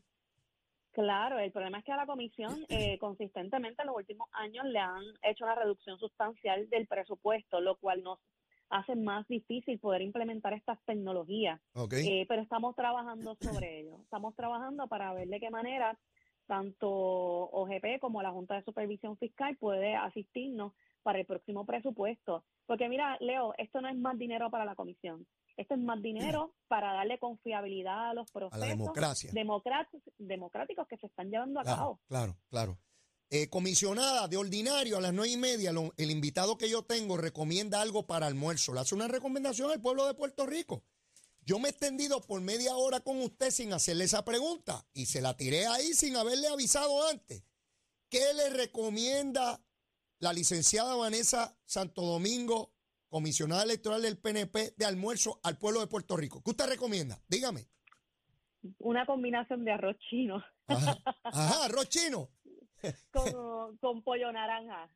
Claro, 0.91 1.39
el 1.39 1.51
problema 1.51 1.79
es 1.79 1.85
que 1.85 1.91
a 1.91 1.97
la 1.97 2.05
comisión 2.05 2.65
eh, 2.69 2.97
consistentemente 2.99 3.81
en 3.81 3.87
los 3.87 3.95
últimos 3.95 4.27
años 4.33 4.65
le 4.65 4.79
han 4.79 5.03
hecho 5.23 5.45
una 5.45 5.55
reducción 5.55 5.97
sustancial 5.97 6.69
del 6.69 6.87
presupuesto, 6.87 7.61
lo 7.61 7.77
cual 7.77 8.03
nos 8.03 8.19
hace 8.69 8.95
más 8.95 9.27
difícil 9.27 9.79
poder 9.79 10.01
implementar 10.01 10.53
estas 10.53 10.79
tecnologías. 10.85 11.59
Eh, 11.91 12.25
pero 12.27 12.41
estamos 12.41 12.75
trabajando 12.75 13.35
sobre 13.41 13.79
ello. 13.79 13.99
Estamos 14.01 14.35
trabajando 14.35 14.87
para 14.87 15.13
ver 15.13 15.27
de 15.27 15.39
qué 15.39 15.49
manera 15.49 15.97
tanto 16.55 16.89
OGP 16.89 18.01
como 18.01 18.21
la 18.21 18.31
Junta 18.31 18.55
de 18.55 18.63
Supervisión 18.63 19.17
Fiscal 19.17 19.55
puede 19.55 19.95
asistirnos 19.95 20.73
para 21.01 21.17
el 21.19 21.25
próximo 21.25 21.65
presupuesto. 21.65 22.43
Porque 22.65 22.89
mira, 22.89 23.15
Leo, 23.21 23.53
esto 23.57 23.79
no 23.79 23.87
es 23.87 23.95
más 23.95 24.17
dinero 24.17 24.51
para 24.51 24.65
la 24.65 24.75
comisión. 24.75 25.25
Esto 25.55 25.75
es 25.75 25.79
más 25.79 26.01
dinero 26.01 26.53
para 26.67 26.91
darle 26.91 27.19
confiabilidad 27.19 28.09
a 28.09 28.13
los 28.13 28.29
A 28.29 28.33
procesos 28.33 28.67
democracia. 28.67 29.31
democráticos, 29.33 30.01
democráticos 30.17 30.87
que 30.89 30.97
se 30.97 31.07
están 31.07 31.29
llevando 31.31 31.61
a 31.61 31.63
Claro, 31.63 31.77
cabo. 31.79 31.99
claro, 32.09 32.35
claro. 32.49 32.77
Eh, 33.29 33.47
comisionada, 33.49 34.27
de 34.27 34.35
ordinario, 34.35 34.97
a 34.97 35.01
las 35.01 35.13
nueve 35.13 35.31
y 35.31 35.37
media, 35.37 35.71
lo- 35.71 35.93
el 35.95 36.11
invitado 36.11 36.57
que 36.57 36.69
yo 36.69 36.83
tengo 36.83 37.15
recomienda 37.15 37.79
algo 37.81 38.05
para 38.05 38.27
almuerzo. 38.27 38.73
Le 38.73 38.81
hace 38.81 38.93
una 38.93 39.07
recomendación 39.07 39.71
al 39.71 39.79
pueblo 39.79 40.05
de 40.05 40.15
Puerto 40.15 40.45
Rico. 40.45 40.83
Yo 41.43 41.57
me 41.59 41.67
he 41.67 41.71
extendido 41.71 42.21
por 42.21 42.39
media 42.41 42.75
hora 42.75 42.99
con 42.99 43.19
usted 43.21 43.49
sin 43.49 43.73
hacerle 43.73 44.03
esa 44.03 44.23
pregunta 44.23 44.85
y 44.93 45.07
se 45.07 45.21
la 45.21 45.35
tiré 45.35 45.65
ahí 45.65 45.93
sin 45.93 46.15
haberle 46.15 46.47
avisado 46.47 47.07
antes. 47.07 47.43
¿Qué 48.09 48.33
le 48.35 48.49
recomienda 48.49 49.59
la 50.19 50.33
licenciada 50.33 50.95
Vanessa 50.95 51.57
Santo 51.65 52.03
Domingo, 52.03 52.73
comisionada 53.07 53.63
electoral 53.63 54.03
del 54.03 54.19
PNP, 54.19 54.75
de 54.77 54.85
almuerzo 54.85 55.39
al 55.43 55.57
pueblo 55.57 55.79
de 55.79 55.87
Puerto 55.87 56.15
Rico? 56.15 56.43
¿Qué 56.43 56.51
usted 56.51 56.67
recomienda? 56.67 57.19
Dígame. 57.27 57.67
Una 58.77 59.07
combinación 59.07 59.65
de 59.65 59.71
arroz 59.71 59.97
chino 60.09 60.43
Ajá, 60.67 60.97
ajá 61.23 61.65
arroz 61.65 61.89
chino. 61.89 62.29
con, 63.11 63.77
con 63.77 64.03
pollo 64.03 64.31
naranja. 64.31 64.89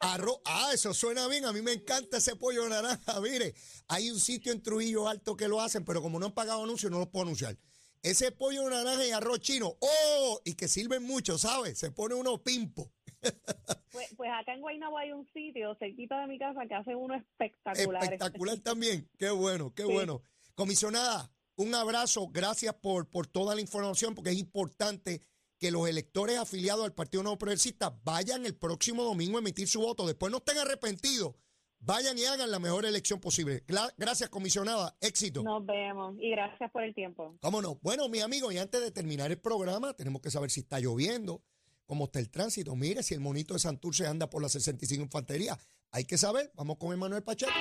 Arroz, 0.00 0.40
ah, 0.44 0.70
eso 0.74 0.92
suena 0.94 1.28
bien. 1.28 1.44
A 1.44 1.52
mí 1.52 1.62
me 1.62 1.72
encanta 1.72 2.16
ese 2.18 2.36
pollo 2.36 2.68
naranja. 2.68 3.20
Mire, 3.20 3.54
hay 3.88 4.10
un 4.10 4.18
sitio 4.18 4.52
en 4.52 4.62
Trujillo 4.62 5.08
Alto 5.08 5.36
que 5.36 5.48
lo 5.48 5.60
hacen, 5.60 5.84
pero 5.84 6.02
como 6.02 6.18
no 6.18 6.26
han 6.26 6.32
pagado 6.32 6.64
anuncios, 6.64 6.90
no 6.90 6.98
lo 6.98 7.10
puedo 7.10 7.24
anunciar. 7.24 7.56
Ese 8.02 8.32
pollo 8.32 8.68
naranja 8.68 9.06
y 9.06 9.12
arroz 9.12 9.38
chino, 9.40 9.76
¡oh! 9.80 10.40
Y 10.44 10.54
que 10.54 10.66
sirven 10.66 11.04
mucho, 11.04 11.38
¿sabes? 11.38 11.78
Se 11.78 11.92
pone 11.92 12.14
uno 12.14 12.42
pimpo. 12.42 12.90
Pues, 13.92 14.08
pues 14.16 14.30
acá 14.32 14.54
en 14.54 14.62
Guaynabo 14.62 14.96
hay 14.96 15.12
un 15.12 15.30
sitio 15.34 15.76
cerquita 15.78 16.18
de 16.22 16.26
mi 16.26 16.38
casa 16.38 16.66
que 16.66 16.74
hace 16.74 16.96
uno 16.96 17.14
espectacular. 17.14 18.02
Espectacular 18.02 18.58
también. 18.64 19.06
Qué 19.18 19.28
bueno, 19.28 19.74
qué 19.74 19.82
Sí. 19.82 19.92
bueno. 19.92 20.22
Comisionada, 20.54 21.30
un 21.56 21.74
abrazo. 21.74 22.26
Gracias 22.30 22.74
por, 22.76 23.10
por 23.10 23.26
toda 23.26 23.54
la 23.54 23.60
información, 23.60 24.14
porque 24.14 24.30
es 24.30 24.38
importante 24.38 25.22
que 25.62 25.70
los 25.70 25.88
electores 25.88 26.38
afiliados 26.38 26.84
al 26.84 26.92
Partido 26.92 27.22
Nuevo 27.22 27.38
Progresista 27.38 27.96
vayan 28.02 28.44
el 28.46 28.56
próximo 28.56 29.04
domingo 29.04 29.36
a 29.36 29.40
emitir 29.40 29.68
su 29.68 29.80
voto. 29.80 30.04
Después 30.08 30.32
no 30.32 30.38
estén 30.38 30.58
arrepentidos. 30.58 31.36
Vayan 31.78 32.18
y 32.18 32.24
hagan 32.24 32.50
la 32.50 32.58
mejor 32.58 32.84
elección 32.84 33.20
posible. 33.20 33.62
Gracias, 33.96 34.28
comisionada. 34.28 34.96
Éxito. 35.00 35.44
Nos 35.44 35.64
vemos 35.64 36.16
y 36.18 36.30
gracias 36.32 36.68
por 36.72 36.82
el 36.82 36.92
tiempo. 36.96 37.36
¿Cómo 37.40 37.62
no? 37.62 37.78
Bueno, 37.80 38.08
mi 38.08 38.18
amigo, 38.18 38.50
y 38.50 38.58
antes 38.58 38.80
de 38.80 38.90
terminar 38.90 39.30
el 39.30 39.38
programa, 39.38 39.94
tenemos 39.94 40.20
que 40.20 40.32
saber 40.32 40.50
si 40.50 40.60
está 40.60 40.80
lloviendo, 40.80 41.44
cómo 41.86 42.06
está 42.06 42.18
el 42.18 42.28
tránsito. 42.28 42.74
Mire, 42.74 43.04
si 43.04 43.14
el 43.14 43.20
monito 43.20 43.54
de 43.54 43.60
Santurce 43.60 44.04
anda 44.04 44.28
por 44.28 44.42
la 44.42 44.48
65 44.48 45.04
Infantería. 45.04 45.56
Hay 45.92 46.06
que 46.06 46.18
saber. 46.18 46.50
Vamos 46.56 46.76
con 46.78 46.92
Emanuel 46.92 47.22
Pacheco. 47.22 47.52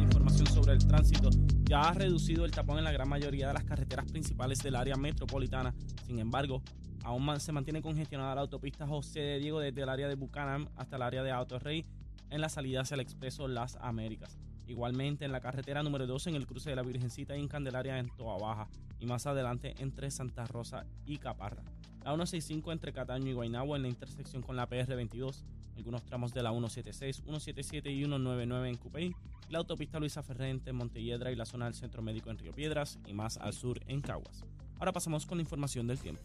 Información 0.00 0.46
sobre 0.48 0.72
el 0.72 0.84
tránsito. 0.84 1.30
Ya 1.72 1.88
ha 1.88 1.94
reducido 1.94 2.44
el 2.44 2.50
tapón 2.50 2.76
en 2.76 2.84
la 2.84 2.92
gran 2.92 3.08
mayoría 3.08 3.48
de 3.48 3.54
las 3.54 3.64
carreteras 3.64 4.04
principales 4.04 4.58
del 4.58 4.76
área 4.76 4.94
metropolitana. 4.96 5.74
Sin 6.06 6.18
embargo, 6.18 6.62
aún 7.02 7.40
se 7.40 7.50
mantiene 7.50 7.80
congestionada 7.80 8.34
la 8.34 8.42
autopista 8.42 8.86
José 8.86 9.20
de 9.20 9.38
Diego 9.38 9.58
desde 9.58 9.80
el 9.80 9.88
área 9.88 10.06
de 10.06 10.14
Bucanam 10.14 10.68
hasta 10.76 10.96
el 10.96 11.02
área 11.02 11.22
de 11.22 11.30
Auto 11.30 11.58
Rey 11.58 11.86
en 12.28 12.42
la 12.42 12.50
salida 12.50 12.82
hacia 12.82 12.96
el 12.96 13.00
expreso 13.00 13.48
Las 13.48 13.76
Américas. 13.76 14.36
Igualmente 14.66 15.24
en 15.24 15.32
la 15.32 15.40
carretera 15.40 15.82
número 15.82 16.06
2 16.06 16.26
en 16.26 16.34
el 16.34 16.46
cruce 16.46 16.68
de 16.68 16.76
la 16.76 16.82
Virgencita 16.82 17.38
y 17.38 17.40
en 17.40 17.48
Candelaria 17.48 17.98
en 17.98 18.10
Toa 18.10 18.36
Baja 18.36 18.68
y 19.00 19.06
más 19.06 19.26
adelante 19.26 19.74
entre 19.78 20.10
Santa 20.10 20.44
Rosa 20.44 20.84
y 21.06 21.16
Caparra. 21.16 21.62
La 22.04 22.10
165 22.10 22.72
entre 22.72 22.92
Cataño 22.92 23.30
y 23.30 23.32
Guaynabo 23.32 23.76
en 23.76 23.82
la 23.82 23.88
intersección 23.88 24.42
con 24.42 24.56
la 24.56 24.68
PR22, 24.68 25.44
algunos 25.76 26.04
tramos 26.04 26.34
de 26.34 26.42
la 26.42 26.50
176, 26.50 27.16
177 27.22 27.92
y 27.92 27.98
199 27.98 28.68
en 28.68 28.76
Cupey, 28.76 29.14
la 29.50 29.58
autopista 29.58 30.00
Luisa 30.00 30.22
Ferrente 30.24 30.70
en 30.70 30.76
Montelledra 30.76 31.30
y 31.30 31.36
la 31.36 31.46
zona 31.46 31.66
del 31.66 31.74
Centro 31.74 32.02
Médico 32.02 32.30
en 32.30 32.38
Río 32.38 32.52
Piedras 32.52 32.98
y 33.06 33.12
más 33.12 33.36
al 33.36 33.52
sur 33.52 33.80
en 33.86 34.00
Caguas. 34.00 34.44
Ahora 34.80 34.92
pasamos 34.92 35.26
con 35.26 35.38
la 35.38 35.42
información 35.42 35.86
del 35.86 36.00
tiempo. 36.00 36.22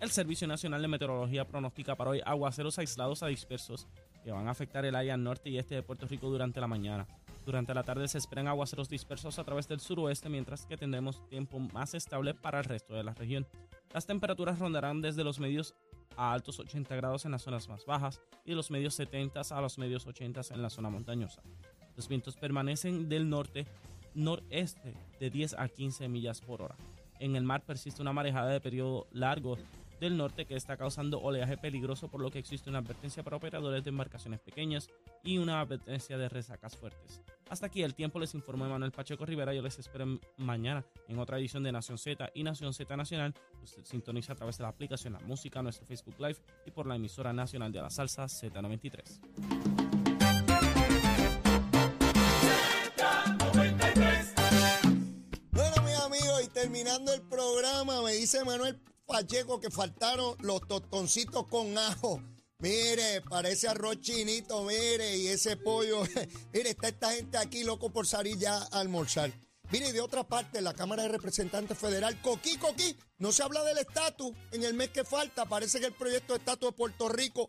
El 0.00 0.10
Servicio 0.10 0.46
Nacional 0.46 0.82
de 0.82 0.88
Meteorología 0.88 1.46
pronostica 1.46 1.94
para 1.94 2.10
hoy 2.10 2.20
aguaceros 2.24 2.78
aislados 2.78 3.22
a 3.22 3.28
dispersos 3.28 3.86
que 4.22 4.32
van 4.32 4.48
a 4.48 4.50
afectar 4.50 4.84
el 4.84 4.94
área 4.94 5.16
norte 5.16 5.48
y 5.48 5.56
este 5.56 5.76
de 5.76 5.82
Puerto 5.82 6.06
Rico 6.06 6.28
durante 6.28 6.60
la 6.60 6.66
mañana. 6.66 7.06
Durante 7.44 7.74
la 7.74 7.82
tarde 7.82 8.06
se 8.08 8.18
esperan 8.18 8.48
aguaceros 8.48 8.88
dispersos 8.88 9.38
a 9.38 9.44
través 9.44 9.66
del 9.66 9.80
suroeste, 9.80 10.28
mientras 10.28 10.66
que 10.66 10.76
tendremos 10.76 11.26
tiempo 11.28 11.58
más 11.58 11.94
estable 11.94 12.34
para 12.34 12.58
el 12.58 12.64
resto 12.64 12.94
de 12.94 13.04
la 13.04 13.14
región. 13.14 13.46
Las 13.92 14.06
temperaturas 14.06 14.58
rondarán 14.58 15.00
desde 15.00 15.24
los 15.24 15.40
medios 15.40 15.74
a 16.16 16.32
altos 16.32 16.58
80 16.58 16.94
grados 16.96 17.24
en 17.24 17.32
las 17.32 17.42
zonas 17.42 17.68
más 17.68 17.86
bajas 17.86 18.20
y 18.44 18.52
los 18.52 18.70
medios 18.70 18.94
70 18.94 19.40
a 19.50 19.60
los 19.60 19.78
medios 19.78 20.06
80 20.06 20.42
en 20.50 20.62
la 20.62 20.70
zona 20.70 20.90
montañosa. 20.90 21.42
Los 21.96 22.08
vientos 22.08 22.36
permanecen 22.36 23.08
del 23.08 23.28
norte 23.28 23.66
noreste 24.14 24.94
de 25.18 25.30
10 25.30 25.54
a 25.58 25.68
15 25.68 26.08
millas 26.08 26.40
por 26.40 26.62
hora. 26.62 26.76
En 27.18 27.36
el 27.36 27.44
mar 27.44 27.62
persiste 27.62 28.02
una 28.02 28.12
marejada 28.12 28.50
de 28.50 28.60
periodo 28.60 29.06
largo 29.12 29.56
del 30.00 30.16
norte 30.16 30.46
que 30.46 30.56
está 30.56 30.76
causando 30.76 31.20
oleaje 31.20 31.58
peligroso, 31.58 32.08
por 32.08 32.22
lo 32.22 32.30
que 32.30 32.38
existe 32.38 32.70
una 32.70 32.78
advertencia 32.78 33.22
para 33.22 33.36
operadores 33.36 33.84
de 33.84 33.90
embarcaciones 33.90 34.40
pequeñas 34.40 34.88
y 35.22 35.36
una 35.38 35.60
advertencia 35.60 36.16
de 36.16 36.28
resacas 36.28 36.76
fuertes. 36.76 37.20
Hasta 37.50 37.66
aquí 37.66 37.82
el 37.82 37.94
tiempo, 37.94 38.18
les 38.18 38.34
informó 38.34 38.66
Manuel 38.68 38.92
Pacheco 38.92 39.26
Rivera. 39.26 39.52
Yo 39.52 39.60
les 39.62 39.78
espero 39.78 40.18
mañana 40.38 40.84
en 41.08 41.18
otra 41.18 41.38
edición 41.38 41.62
de 41.62 41.72
Nación 41.72 41.98
Z 41.98 42.30
y 42.34 42.42
Nación 42.42 42.72
Z 42.72 42.96
Nacional. 42.96 43.34
Usted 43.62 43.84
sintoniza 43.84 44.32
a 44.32 44.36
través 44.36 44.56
de 44.56 44.62
la 44.62 44.70
aplicación 44.70 45.12
La 45.12 45.20
Música, 45.20 45.62
nuestro 45.62 45.86
Facebook 45.86 46.16
Live 46.18 46.38
y 46.64 46.70
por 46.70 46.86
la 46.86 46.96
emisora 46.96 47.32
nacional 47.32 47.70
de 47.70 47.82
la 47.82 47.90
salsa 47.90 48.24
Z93. 48.24 49.20
Bueno, 55.50 55.82
mis 55.82 55.98
amigos, 55.98 56.42
y 56.44 56.48
terminando 56.48 57.12
el 57.12 57.20
programa, 57.22 58.00
me 58.02 58.12
dice 58.12 58.42
Manuel 58.44 58.80
Pacheco 59.10 59.58
que 59.58 59.70
faltaron 59.70 60.36
los 60.38 60.60
tostoncitos 60.68 61.48
con 61.48 61.76
ajo. 61.76 62.22
Mire, 62.60 63.22
parece 63.22 63.66
arroz 63.66 64.00
chinito, 64.00 64.62
mire, 64.62 65.16
y 65.16 65.26
ese 65.26 65.56
pollo. 65.56 66.02
mire, 66.52 66.70
está 66.70 66.88
esta 66.88 67.10
gente 67.10 67.36
aquí 67.36 67.64
loco 67.64 67.90
por 67.90 68.06
salir 68.06 68.38
ya 68.38 68.56
a 68.56 68.78
almorzar. 68.78 69.32
Mire, 69.72 69.92
de 69.92 70.00
otra 70.00 70.22
parte, 70.22 70.60
la 70.60 70.74
Cámara 70.74 71.02
de 71.02 71.08
Representantes 71.08 71.76
Federal, 71.76 72.22
Coquí, 72.22 72.56
Coquí, 72.56 72.96
no 73.18 73.32
se 73.32 73.42
habla 73.42 73.64
del 73.64 73.78
estatus 73.78 74.32
en 74.52 74.62
el 74.62 74.74
mes 74.74 74.90
que 74.90 75.04
falta. 75.04 75.44
Parece 75.44 75.80
que 75.80 75.86
el 75.86 75.92
proyecto 75.92 76.34
de 76.34 76.38
estatus 76.38 76.70
de 76.70 76.76
Puerto 76.76 77.08
Rico 77.08 77.48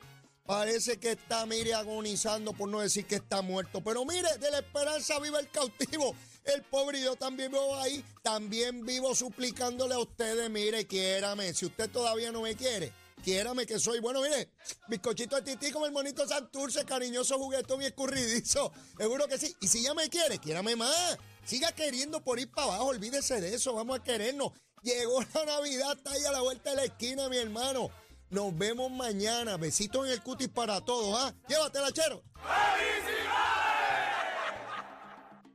parece 0.52 1.00
que 1.00 1.12
está, 1.12 1.46
mire, 1.46 1.74
agonizando, 1.74 2.52
por 2.52 2.68
no 2.68 2.82
decir 2.82 3.06
que 3.06 3.16
está 3.16 3.42
muerto. 3.42 3.82
Pero 3.82 4.04
mire, 4.04 4.28
de 4.38 4.52
la 4.52 4.60
esperanza 4.60 5.18
viva 5.20 5.40
el 5.40 5.50
cautivo. 5.50 6.14
El 6.44 6.62
pobre 6.64 7.00
yo 7.00 7.16
también 7.16 7.54
vivo 7.54 7.74
ahí, 7.78 8.04
también 8.22 8.86
vivo 8.86 9.16
suplicándole 9.16 9.94
a 9.94 10.00
ustedes, 10.00 10.50
mire, 10.50 10.86
quiérame. 10.86 11.54
Si 11.54 11.68
usted 11.68 11.90
todavía 11.90 12.34
no 12.34 12.42
me 12.42 12.58
quiere, 12.58 12.92
quiérame 13.24 13.66
que 13.66 13.80
soy 13.80 14.02
bueno, 14.02 14.22
mire, 14.22 14.50
bizcochito 14.90 15.38
de 15.38 15.44
tití 15.44 15.72
como 15.72 15.86
el 15.86 15.94
monito 15.94 16.28
Santurce, 16.28 16.84
cariñoso 16.84 17.38
juguetón 17.38 17.82
y 17.84 17.86
escurridizo. 17.86 18.74
Seguro 18.98 19.30
que 19.30 19.38
sí. 19.38 19.56
Y 19.62 19.70
si 19.70 19.82
ya 19.82 19.94
me 19.94 20.10
quiere, 20.10 20.38
quiérame 20.38 20.76
más. 20.76 21.18
Siga 21.46 21.72
queriendo 21.72 22.22
por 22.22 22.42
ir 22.42 22.52
para 22.52 22.68
abajo, 22.68 22.88
olvídese 22.88 23.40
de 23.40 23.56
eso, 23.56 23.74
vamos 23.74 24.00
a 24.00 24.04
querernos. 24.04 24.52
Llegó 24.84 25.22
la 25.34 25.46
Navidad, 25.46 25.94
está 25.96 26.12
ahí 26.12 26.26
a 26.26 26.32
la 26.34 26.42
vuelta 26.42 26.72
de 26.72 26.76
la 26.76 26.84
esquina, 26.84 27.30
mi 27.30 27.38
hermano. 27.38 27.90
Nos 28.32 28.58
vemos 28.58 28.90
mañana. 28.90 29.58
Besitos 29.58 30.08
en 30.08 30.14
el 30.14 30.22
cutis 30.24 30.48
para 30.48 30.80
todos. 30.80 31.20
¿ah? 31.20 31.34
Llévatela, 31.50 31.92
chero. 31.92 32.24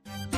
¡Felicidades! 0.05 0.36